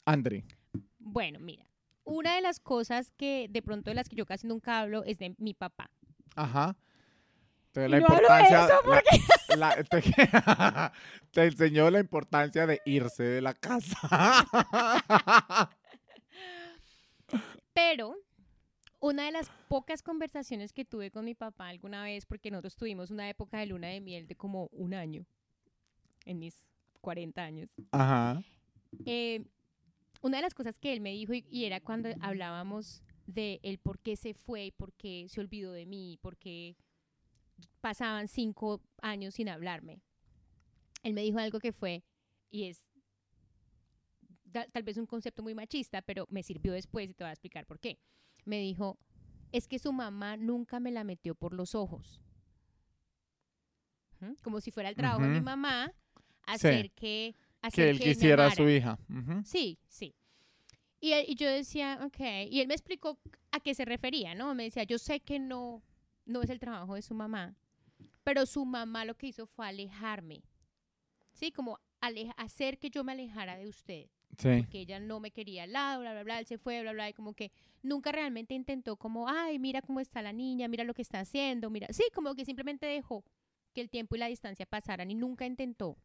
[0.04, 0.44] Andri.
[1.06, 1.66] Bueno, mira.
[2.04, 5.18] Una de las cosas que de pronto de las que yo casi nunca hablo es
[5.18, 5.90] de mi papá.
[6.34, 6.76] Ajá.
[7.68, 8.64] Entonces, la no hablo de importancia.
[8.66, 10.02] eso, la- la- te,
[11.32, 13.98] te enseñó la importancia de irse de la casa.
[17.72, 18.14] Pero
[19.00, 23.10] una de las pocas conversaciones que tuve con mi papá alguna vez, porque nosotros tuvimos
[23.10, 25.26] una época de luna de miel de como un año,
[26.24, 26.64] en mis
[27.00, 28.42] 40 años, Ajá.
[29.04, 29.44] eh,
[30.24, 33.78] una de las cosas que él me dijo, y, y era cuando hablábamos de el
[33.78, 36.76] por qué se fue, por qué se olvidó de mí, por qué
[37.82, 40.00] pasaban cinco años sin hablarme.
[41.02, 42.02] Él me dijo algo que fue,
[42.50, 42.86] y es
[44.72, 47.66] tal vez un concepto muy machista, pero me sirvió después y te voy a explicar
[47.66, 47.98] por qué.
[48.46, 48.96] Me dijo,
[49.52, 52.22] es que su mamá nunca me la metió por los ojos.
[54.20, 54.34] ¿Mm?
[54.42, 55.92] Como si fuera el trabajo de mi mamá
[56.46, 56.52] Sí.
[56.54, 57.34] hacer que...
[57.72, 58.98] Que él me quisiera a su hija.
[59.08, 59.42] Ujú.
[59.44, 60.14] Sí, sí.
[61.00, 62.20] Y, él- y yo decía, ok.
[62.50, 63.18] Y él me explicó
[63.52, 64.54] a qué se refería, ¿no?
[64.54, 65.82] Me decía, yo sé que no,
[66.24, 67.54] no es el trabajo de su mamá,
[68.22, 70.42] pero su mamá lo que hizo fue alejarme.
[71.32, 74.06] Sí, como aleja- hacer que yo me alejara de usted.
[74.38, 74.66] Sí.
[74.70, 76.38] Que ella no me quería al lado, bla, bla, bla.
[76.40, 77.08] Él se fue, bla, bla.
[77.08, 77.52] Y como que
[77.82, 81.70] nunca realmente intentó como, ay, mira cómo está la niña, mira lo que está haciendo,
[81.70, 81.86] mira.
[81.92, 83.24] Sí, como que simplemente dejó
[83.74, 85.96] que el tiempo y la distancia pasaran y nunca intentó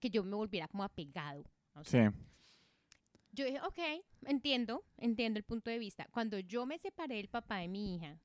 [0.00, 1.44] que yo me volviera como apegado.
[1.84, 1.98] Sí.
[3.32, 3.78] Yo dije, ok,
[4.26, 6.08] entiendo, entiendo el punto de vista.
[6.10, 8.18] Cuando yo me separé del papá de mi hija,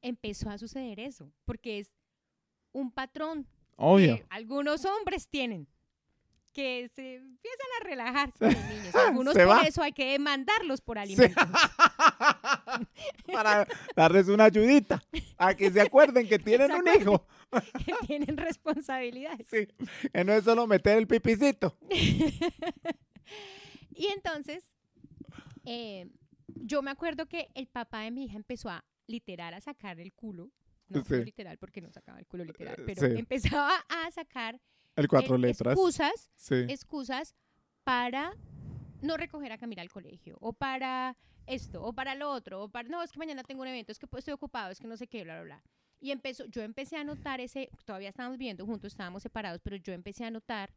[0.00, 1.92] empezó a suceder eso, porque es
[2.72, 3.46] un patrón
[3.76, 4.16] Obvio.
[4.16, 5.66] que algunos hombres tienen,
[6.58, 8.92] que se empiezan a relajar con los niños.
[8.96, 9.60] Algunos por va.
[9.62, 11.40] eso hay que demandarlos por alimentos.
[13.32, 15.00] Para darles una ayudita.
[15.36, 17.24] A que se acuerden que tienen un hijo.
[17.86, 19.46] que tienen responsabilidades.
[19.48, 19.68] Sí.
[20.12, 21.76] Que no es solo meter el pipicito.
[23.90, 24.68] Y entonces,
[25.64, 26.08] eh,
[26.46, 30.12] yo me acuerdo que el papá de mi hija empezó a literal a sacar el
[30.12, 30.50] culo.
[30.88, 31.22] No, no Sí.
[31.24, 33.18] literal porque no sacaba el culo literal, Eh, pero sí.
[33.18, 34.60] empezaba a sacar
[34.98, 35.72] El cuatro eh, letras.
[35.74, 36.54] excusas, Sí.
[36.68, 37.34] excusas
[37.84, 38.32] para
[39.00, 42.88] no recoger a Camila al colegio, o para esto, o para lo otro, o para,
[42.88, 45.06] no, es que mañana tengo un evento, es que estoy ocupado, es que no sé
[45.06, 45.62] qué, bla, bla, bla.
[46.00, 49.92] Y empezó, yo empecé a notar ese, todavía estábamos viviendo juntos, estábamos separados, pero yo
[49.92, 50.72] empecé a notar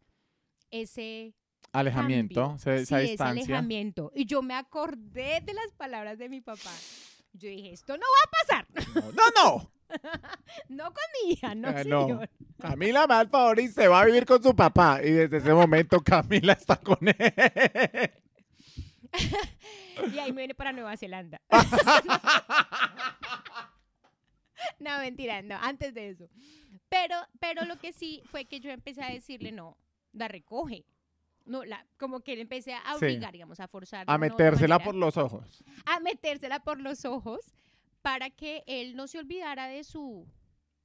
[0.69, 1.33] ese
[1.73, 2.57] Alejamiento.
[2.57, 3.43] se- Esa Sí, ese distancia.
[3.43, 4.11] alejamiento.
[4.15, 6.71] Y yo me acordé de las palabras de mi papá.
[7.33, 8.95] Yo dije, esto no va a pasar.
[8.95, 9.57] No, no.
[9.57, 9.71] No
[10.93, 12.01] con mi hija, no, Eh, no.
[12.07, 12.29] señor.
[12.59, 14.99] Camila favor y se va a vivir con su papá.
[15.03, 17.15] Y desde ese momento Camila está con él.
[20.13, 21.39] Y ahí me viene para Nueva Zelanda.
[24.79, 26.29] no, mentira, no, antes de eso.
[26.89, 29.77] Pero, pero lo que sí fue que yo empecé a decirle, no,
[30.13, 30.85] la recoge.
[31.45, 33.05] No, la, como que le empecé a Sí.
[33.05, 34.05] obligar, digamos, a forzar.
[34.07, 34.85] A metérsela manera.
[34.85, 35.63] por los ojos.
[35.85, 37.53] a metérsela por los ojos
[38.01, 40.27] para que él no se olvidara de su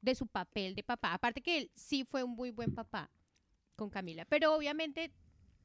[0.03, 1.15] de su papel de papá.
[1.15, 3.11] Aparte que él sí fue un muy buen papá
[3.75, 5.11] con Camila, pero obviamente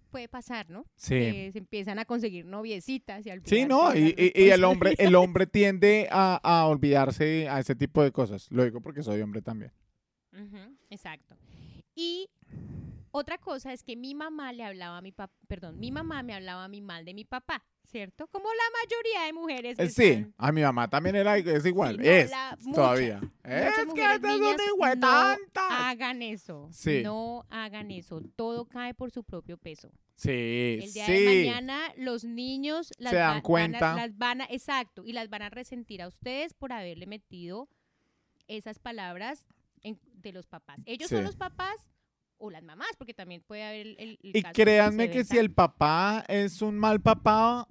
[0.10, 0.86] puede pasar, ¿no?
[0.96, 1.16] Sí.
[1.16, 4.64] Que se empiezan a conseguir noviecitas y a Sí, no, y, las y- y el
[4.64, 8.50] hombre, el hombre tiende a, a olvidarse a ese tipo de cosas.
[8.52, 9.72] Lo digo porque soy hombre también.
[10.90, 11.38] Exacto.
[11.96, 12.30] Y
[13.12, 16.34] otra cosa es que mi mamá le hablaba a mi papá, perdón, mi mamá me
[16.34, 18.28] hablaba a mí mal de mi papá, ¿cierto?
[18.28, 19.80] Como la mayoría de mujeres.
[19.80, 21.98] Eh, que sí, están- a mi mamá también era es igual.
[21.98, 23.20] Sí, no, es la- todavía.
[23.20, 24.58] muchas es que estas son niñas,
[24.98, 26.70] no hagan eso.
[26.72, 27.02] Sí.
[27.04, 28.22] No hagan eso.
[28.36, 29.92] Todo cae por su propio peso.
[30.16, 31.12] Sí, El día sí.
[31.14, 35.30] de mañana los niños las Se dan van a- las van a, exacto, y las
[35.30, 37.68] van a resentir a ustedes por haberle metido
[38.48, 39.48] esas palabras
[39.82, 40.80] en- de los papás.
[40.86, 41.76] Ellos son los papás
[42.42, 45.52] o las mamás, porque también puede haber el, el- Y caso créanme que si el
[45.54, 47.68] papá es un mal papá,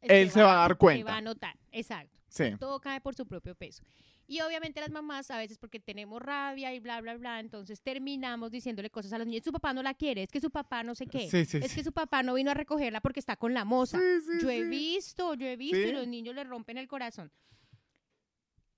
[0.00, 1.12] él se va a dar Se cuenta.
[1.12, 2.18] va a notar, exacto.
[2.28, 2.56] sí.
[2.58, 3.82] todo cae por su propio peso.
[4.26, 8.50] Y obviamente las mamás a veces porque tenemos rabia y bla, bla, bla, entonces terminamos
[8.50, 9.44] diciéndole cosas a los niños.
[9.44, 11.28] Su papá no la quiere, es que su papá no sé qué.
[11.28, 14.00] Sí, sí, es que su papá no vino a recogerla porque está con la moza.
[14.40, 17.30] Yo he visto, yo he visto y los niños le rompen el corazón.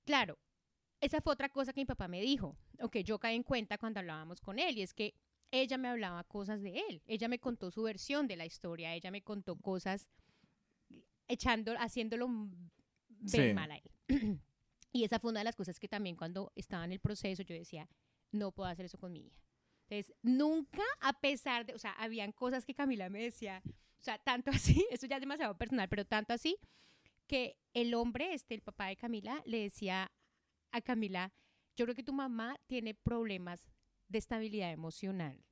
[0.05, 0.39] Claro,
[1.05, 3.79] esa fue otra cosa que mi papá me dijo, o que yo caí en cuenta
[3.79, 5.15] cuando hablábamos con él, y es que
[5.51, 7.03] ella me hablaba cosas de él.
[7.07, 8.93] Ella me contó su versión de la historia.
[8.95, 10.09] Ella me contó cosas
[11.29, 12.29] echando, haciéndolo
[13.09, 13.55] ver Sí.
[13.55, 13.91] mal a él.
[14.93, 17.55] y esa fue una de las cosas que también cuando estaba en el proceso yo
[17.55, 17.89] decía,
[18.33, 19.41] no puedo hacer eso con mi hija.
[19.89, 24.19] Entonces, nunca, a pesar de, o sea, habían cosas que Camila me decía, o sea,
[24.19, 26.57] tanto así, eso ya es demasiado personal, pero tanto así
[27.27, 30.11] que el hombre, este, el papá de Camila, le decía
[30.75, 31.33] a Camila,
[31.77, 33.65] yo creo que tu mamá tiene problemas
[34.09, 35.43] de estabilidad emocional.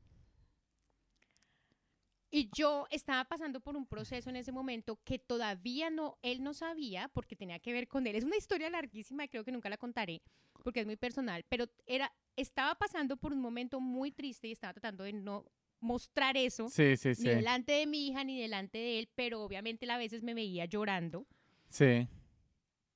[2.34, 6.54] Y yo estaba pasando por un proceso en ese momento que todavía no, él no
[6.54, 8.16] sabía, porque tenía que ver con él.
[8.16, 10.22] Es una historia larguísima y creo que nunca la contaré,
[10.64, 14.72] porque es muy personal, pero era, estaba pasando por un momento muy triste y estaba
[14.72, 15.44] tratando de no
[15.78, 17.28] mostrar eso, Sí, sí, ni sí.
[17.28, 21.26] delante de mi hija, ni delante de él, pero obviamente a veces me veía llorando.
[21.68, 22.08] Sí.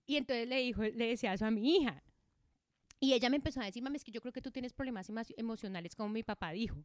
[0.07, 2.03] Y entonces le dijo, le decía eso a mi hija.
[3.01, 5.09] Y ella me empezó a decir, mami, es que yo creo que tú tienes problemas
[5.11, 6.83] emo- emocionales, como mi papá dijo.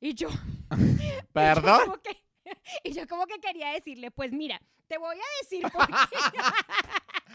[0.00, 0.28] Y yo,
[0.78, 1.80] y yo ¿Perdón?
[1.84, 2.22] como que-
[2.84, 5.92] y yo como que quería decirle, pues mira, te voy a decir por qué.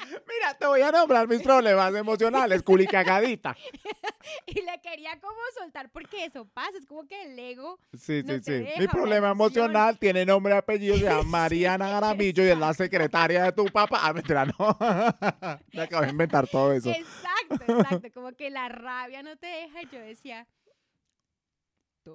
[0.10, 3.56] Mira, te voy a nombrar mis problemas emocionales, culicagadita.
[4.46, 8.34] y le quería como soltar porque eso pasa, es como que el ego, Sí, No
[8.36, 8.52] sí, sí.
[8.52, 9.66] deja, Mi problema emoción.
[9.66, 13.66] emocional tiene nombre y apellido, se llama Mariana Garamillo y es la secretaria de tu
[13.66, 14.00] papá.
[14.04, 14.54] Ah, mentira, no.
[15.74, 16.90] Me acabo de inventar todo eso.
[16.90, 19.82] exacto, exacto, como que la rabia no te deja.
[19.92, 20.46] Yo decía,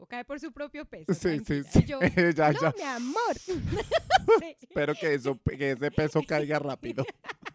[0.08, 1.12] cae por su propio peso.
[1.14, 1.70] Sí, sí, tranquila".
[1.72, 1.84] sí.
[1.84, 2.00] Yo,
[2.36, 2.74] Ya, no, ya.
[2.76, 3.36] mi amor.
[4.38, 4.56] Sí.
[4.60, 7.04] Espero que, eso, que ese peso caiga rápido.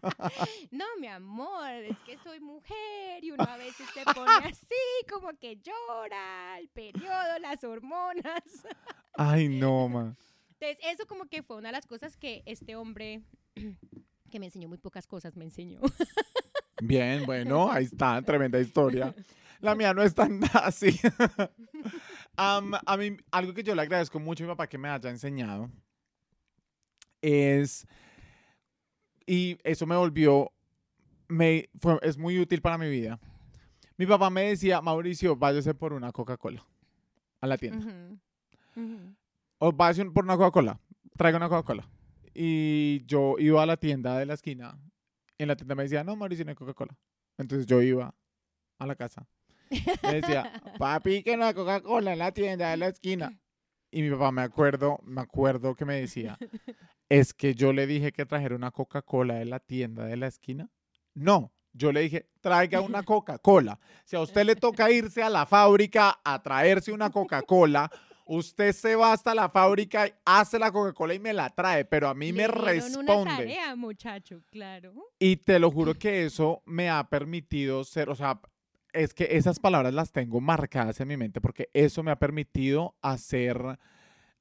[0.70, 4.74] No, mi amor, es que soy mujer y uno a veces se pone así,
[5.10, 8.42] como que llora, el periodo, las hormonas.
[9.14, 10.14] Ay, no, ma.
[10.50, 13.22] Entonces, eso como que fue una de las cosas que este hombre,
[14.30, 15.80] que me enseñó muy pocas cosas, me enseñó.
[16.80, 19.12] Bien, bueno, ahí está, tremenda historia.
[19.60, 20.98] La mía no es tan así.
[22.40, 25.10] Am, a mí, algo que yo le agradezco mucho a mi papá que me haya
[25.10, 25.68] enseñado
[27.20, 27.84] es,
[29.26, 30.52] y eso me volvió,
[31.26, 33.18] me, fue, es muy útil para mi vida.
[33.96, 36.64] Mi papá me decía, Mauricio, váyase por una Coca-Cola
[37.40, 37.84] a la tienda.
[37.84, 38.18] Ujú,
[38.76, 39.16] ujú.
[39.58, 40.80] O váyase por una Coca-Cola,
[41.16, 41.90] traiga una Coca-Cola.
[42.32, 44.78] Y yo iba a la tienda de la esquina
[45.36, 46.96] y en la tienda me decía, no, Mauricio, no hay Coca-Cola.
[47.36, 48.14] Entonces yo iba
[48.78, 49.26] a la casa.
[50.02, 53.38] Me decía, papi, que no hay Coca-Cola en la tienda de la esquina.
[53.90, 56.36] Y mi papá me acuerdo, me acuerdo que me decía,
[57.08, 60.68] es que yo le dije que trajera una Coca-Cola de la tienda de la esquina.
[61.14, 63.78] No, yo le dije, traiga una Coca-Cola.
[64.04, 67.90] Si a usted le toca irse a la fábrica a traerse una Coca-Cola,
[68.26, 72.14] usted se va hasta la fábrica, hace la Coca-Cola y me la trae, pero a
[72.14, 73.24] mí me Le Una responde.
[73.30, 74.92] tarea, muchacho, claro.
[75.18, 78.38] Y te lo juro que eso me ha permitido ser, o sea,
[78.98, 82.94] es que esas palabras las tengo marcadas en mi mente porque eso me ha permitido
[83.02, 83.78] hacer,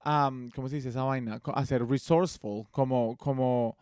[0.01, 1.41] am, ¿cómo se dice esa vaina?
[1.55, 3.77] Hacer resourceful, como, como,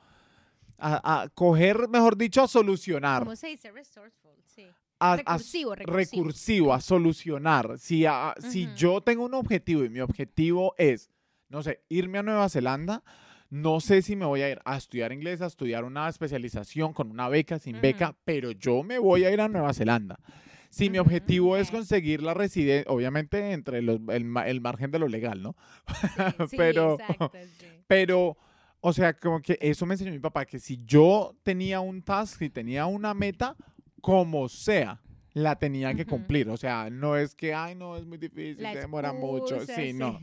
[0.77, 3.23] a, a coger, mejor dicho, a solucionar.
[3.23, 3.71] ¿Cómo se dice?
[3.71, 4.65] Resourceful, sí.
[4.99, 6.23] a- a- Recursivo, recursivo.
[6.23, 7.77] recursivo, a solucionar.
[7.79, 11.09] Si, a- si yo tengo un objetivo y mi objetivo es,
[11.49, 13.03] no sé, irme a Nueva Zelanda,
[13.49, 17.11] no sé si me voy a ir a estudiar inglés, a estudiar una especialización con
[17.11, 20.17] una beca, sin beca, pero yo me voy a ir a Nueva Zelanda.
[20.75, 25.07] Si mi objetivo es conseguir la residencia, obviamente entre los- el, el margen de lo
[25.07, 25.55] legal, ¿no?
[26.49, 27.65] Sí, pero, exacto, sí.
[27.87, 28.37] pero,
[28.81, 32.39] o sea, como que eso me enseñó mi papá, que si yo tenía un task,
[32.39, 33.55] si tenía una meta,
[34.01, 34.99] como sea,
[35.33, 36.49] la tenía que cumplir.
[36.49, 39.59] O sea, no es que, ay, no, es muy difícil, La demora mucho.
[39.65, 40.19] Sí, no.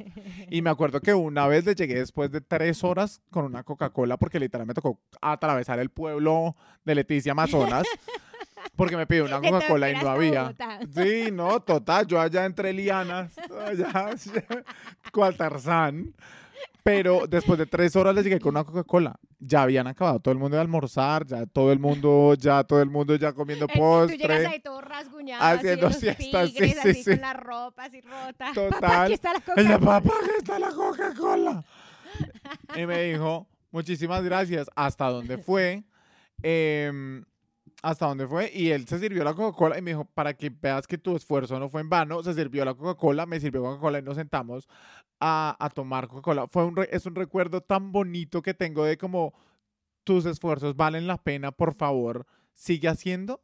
[0.51, 4.17] Y me acuerdo que una vez le llegué después de tres horas con una Coca-Cola,
[4.19, 7.87] porque literalmente me tocó atravesar el pueblo de Leticia, Amazonas,
[8.77, 10.55] porque me pidió una Coca-Cola y no había.
[10.95, 13.35] Sí, no, total, yo allá entre lianas,
[13.67, 14.11] allá,
[15.13, 16.15] cual Tarzán.
[16.85, 19.15] Pero después de tres horas le llegué con una Coca-Cola.
[19.39, 22.91] Ya habían acabado todo el mundo de almorzar, ya todo el mundo, ya todo el
[22.91, 24.47] mundo ya comiendo Eh, Tú llegas postre.
[24.47, 27.11] ahí todo rasguñado, Haciendo así siestas, sí, tigres, sí, así sí.
[27.11, 28.51] con la ropa así rota.
[28.53, 29.03] Papá, Total.
[29.03, 29.79] aquí está la Coca-Cola.
[29.79, 31.65] papá, está la Coca-Cola.
[32.77, 34.69] Y me dijo, muchísimas gracias.
[34.75, 35.85] ¿Hasta dónde fue?
[36.43, 37.25] Em,
[37.83, 38.51] ¿Hasta dónde fue?
[38.55, 41.59] Y él se sirvió la Coca-Cola y me dijo, para que veas que tu esfuerzo
[41.59, 44.69] no fue en vano, se sirvió la Coca-Cola, me sirvió Coca-Cola y nos sentamos
[45.19, 46.47] a, a tomar Coca-Cola.
[46.47, 49.35] Fue un es un recuerdo tan bonito que tengo de como
[50.05, 53.43] tus esfuerzos valen la pena, por favor, sigue haciendo.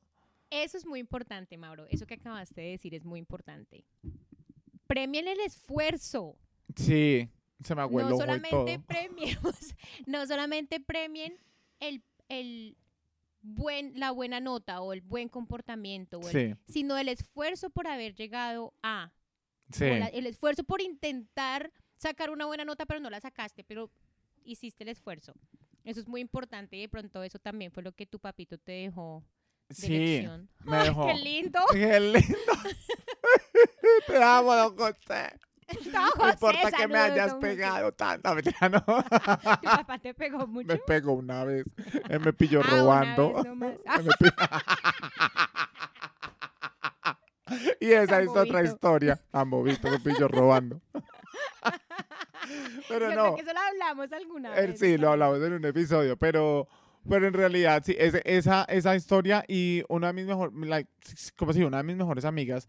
[0.51, 1.86] Eso es muy importante, Mauro.
[1.91, 3.84] Eso que acabaste de decir es muy importante.
[4.86, 6.36] Premien el esfuerzo.
[6.76, 7.28] Sí,
[7.62, 9.74] se me abuelo no solamente premiemos,
[10.07, 11.36] no solamente premien
[11.80, 12.76] el, el
[13.41, 17.86] buen, la buena nota o el buen comportamiento, o el- Sí, sino el esfuerzo por
[17.86, 19.12] haber llegado a
[19.70, 19.84] Sí.
[19.84, 23.91] La- el esfuerzo por intentar sacar una buena nota, pero no la sacaste, pero
[24.45, 25.34] hiciste el esfuerzo.
[25.84, 28.72] Eso es muy importante y de pronto eso también fue lo que tu papito te
[28.72, 29.24] dejó
[29.68, 30.26] de Sí.
[30.64, 31.07] Me ¡Ay, dejó.
[31.07, 31.61] qué lindo!
[31.72, 32.53] Qué lindo.
[34.07, 35.39] Te amo, don José.
[35.92, 38.34] No, José, importa que me hayas pegado tanto.
[38.34, 38.80] mentira, no.
[39.60, 40.66] Tu papá te pegó mucho.
[40.68, 41.64] Me pegó una vez.
[42.08, 43.42] Él me pilló Ah, robando.
[43.56, 43.78] vez
[47.80, 49.20] y esa Tan es otra historia.
[49.30, 50.80] Tan bobito, me pilló robando.
[52.88, 53.22] Pero Yo no.
[53.22, 54.78] creo que eso lo hablamos alguna Eh, vez.
[54.78, 56.68] sí, lo hablamos en un episodio, pero,
[57.08, 60.90] pero en realidad sí, ese- esa, esa historia y una de mis mejores, like,
[61.36, 61.66] ¿cómo se dice?
[61.68, 62.68] Una de mis mejores amigas,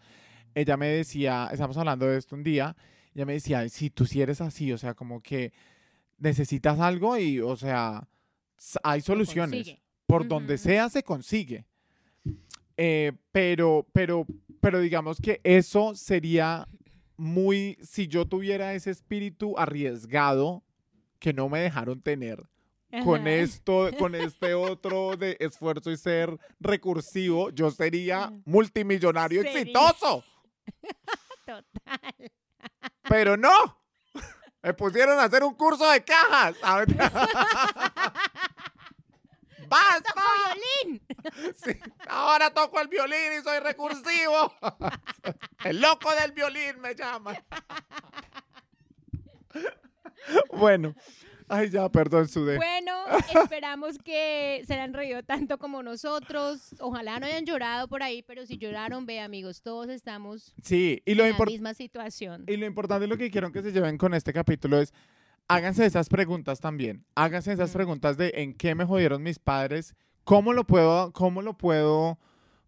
[0.55, 2.75] ella me decía, estamos hablando de esto un día,
[3.13, 5.53] ella me decía, si tú sí eres así, o sea, como que
[6.17, 8.07] necesitas algo y, o sea,
[8.83, 9.77] hay soluciones.
[10.05, 11.65] Por donde sea se consigue.
[12.77, 14.25] Eh, pero, pero,
[14.59, 16.67] pero digamos que eso sería
[17.17, 20.63] muy, si yo tuviera ese espíritu arriesgado
[21.19, 22.47] que no me dejaron tener,
[23.03, 29.59] con esto, con este otro de esfuerzo y ser recursivo, yo sería multimillonario Sería.
[29.59, 30.23] exitoso.
[31.45, 32.31] Total.
[33.03, 33.83] Pero no.
[34.61, 36.55] Me pusieron a hacer un curso de cajas.
[39.67, 40.13] ¡Basta!
[40.15, 41.01] ¡Toco violín!
[41.55, 44.51] Sí, ahora toco el violín y soy recursivo.
[45.63, 47.35] El loco del violín me llama.
[50.51, 50.95] Bueno,
[51.49, 52.55] ay ya, perdón, sudé.
[52.57, 52.93] Bueno,
[53.43, 56.75] esperamos que se hayan reído tanto como nosotros.
[56.79, 61.15] Ojalá no hayan llorado por ahí, pero si lloraron, ve amigos, todos estamos Sí, y
[61.15, 62.45] lo, en la misma situación.
[62.47, 64.93] y lo importante, lo que quiero que se lleven con este capítulo es,
[65.47, 67.05] háganse esas preguntas también.
[67.15, 71.57] Háganse esas preguntas de en qué me jodieron mis padres, cómo lo puedo, cómo lo
[71.57, 72.19] puedo,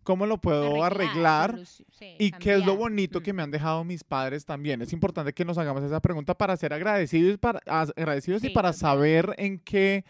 [0.04, 1.60] cómo lo puedo arreglar.
[1.66, 3.24] sí, ¿Y qué es lo bonito Mm.
[3.24, 4.82] que me han dejado mis padres también?
[4.82, 8.80] Es importante que nos hagamos esa pregunta para ser agradecidos, para, agradecidos y para total.
[8.80, 10.04] saber en qué,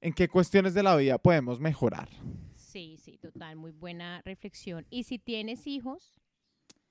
[0.00, 2.08] en qué cuestiones de la vida podemos mejorar.
[2.54, 4.86] Sí, sí, total, muy buena reflexión.
[4.90, 6.14] Y si tienes hijos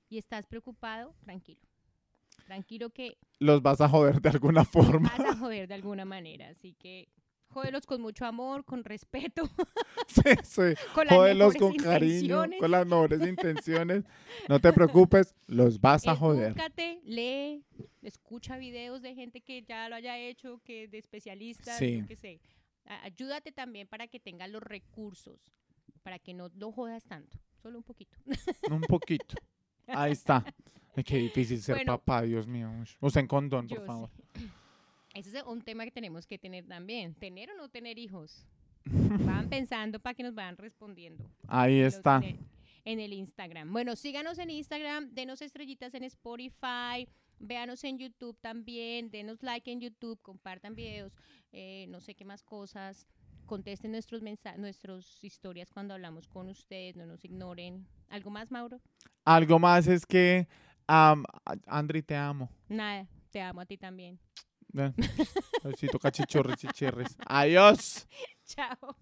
[0.08, 1.60] y estás preocupado, tranquilo.
[2.46, 5.12] Tranquilo que Los vas a joder de alguna forma.
[5.18, 6.48] vas a joder de alguna manera.
[6.50, 7.08] Así que
[7.56, 9.42] jódelos con mucho amor, con respeto,
[10.08, 10.62] Sí, sí.
[10.94, 14.04] con Jódelos con cariño, con las mejores intenciones.
[14.48, 16.54] No te preocupes, los vas a joder.
[17.04, 17.64] Lee,
[18.02, 22.00] escucha videos de gente que ya lo haya hecho, que de especialistas, Sí.
[22.00, 22.40] yo qué sé.
[22.84, 25.40] Ayúdate también para que tengas los recursos,
[26.02, 28.18] para que no lo jodas tanto, solo un poquito.
[28.70, 29.34] Un poquito.
[29.86, 30.44] Ahí está.
[31.04, 31.98] Qué difícil ser Bueno.
[31.98, 32.70] papá, Dios mío.
[33.00, 34.10] Usen condón, por favor.
[34.34, 34.42] sé.
[35.16, 38.44] Ese es un tema que tenemos que tener también, tener o no tener hijos.
[38.84, 41.24] Van pensando para que nos vayan respondiendo.
[41.48, 42.22] Ahí está.
[42.84, 43.72] En el Instagram.
[43.72, 47.08] Bueno, síganos en Instagram, denos estrellitas en Spotify,
[47.40, 51.12] véanos en YouTube también, denos like en YouTube, compartan videos,
[51.52, 53.08] eh, no sé qué más cosas,
[53.46, 57.84] contesten nuestros mensajes, nuestras historias cuando hablamos con ustedes, no nos ignoren.
[58.08, 58.80] ¿Algo más, Mauro?
[59.24, 60.46] Algo más es que,
[60.86, 61.16] a-
[61.66, 62.48] Andri, te amo.
[62.68, 64.20] Nada, te amo a ti también.
[64.76, 64.94] Ven.
[65.64, 67.16] Besito, cachichorres, chichirres.
[67.26, 68.06] Adiós.
[68.46, 68.94] Chao.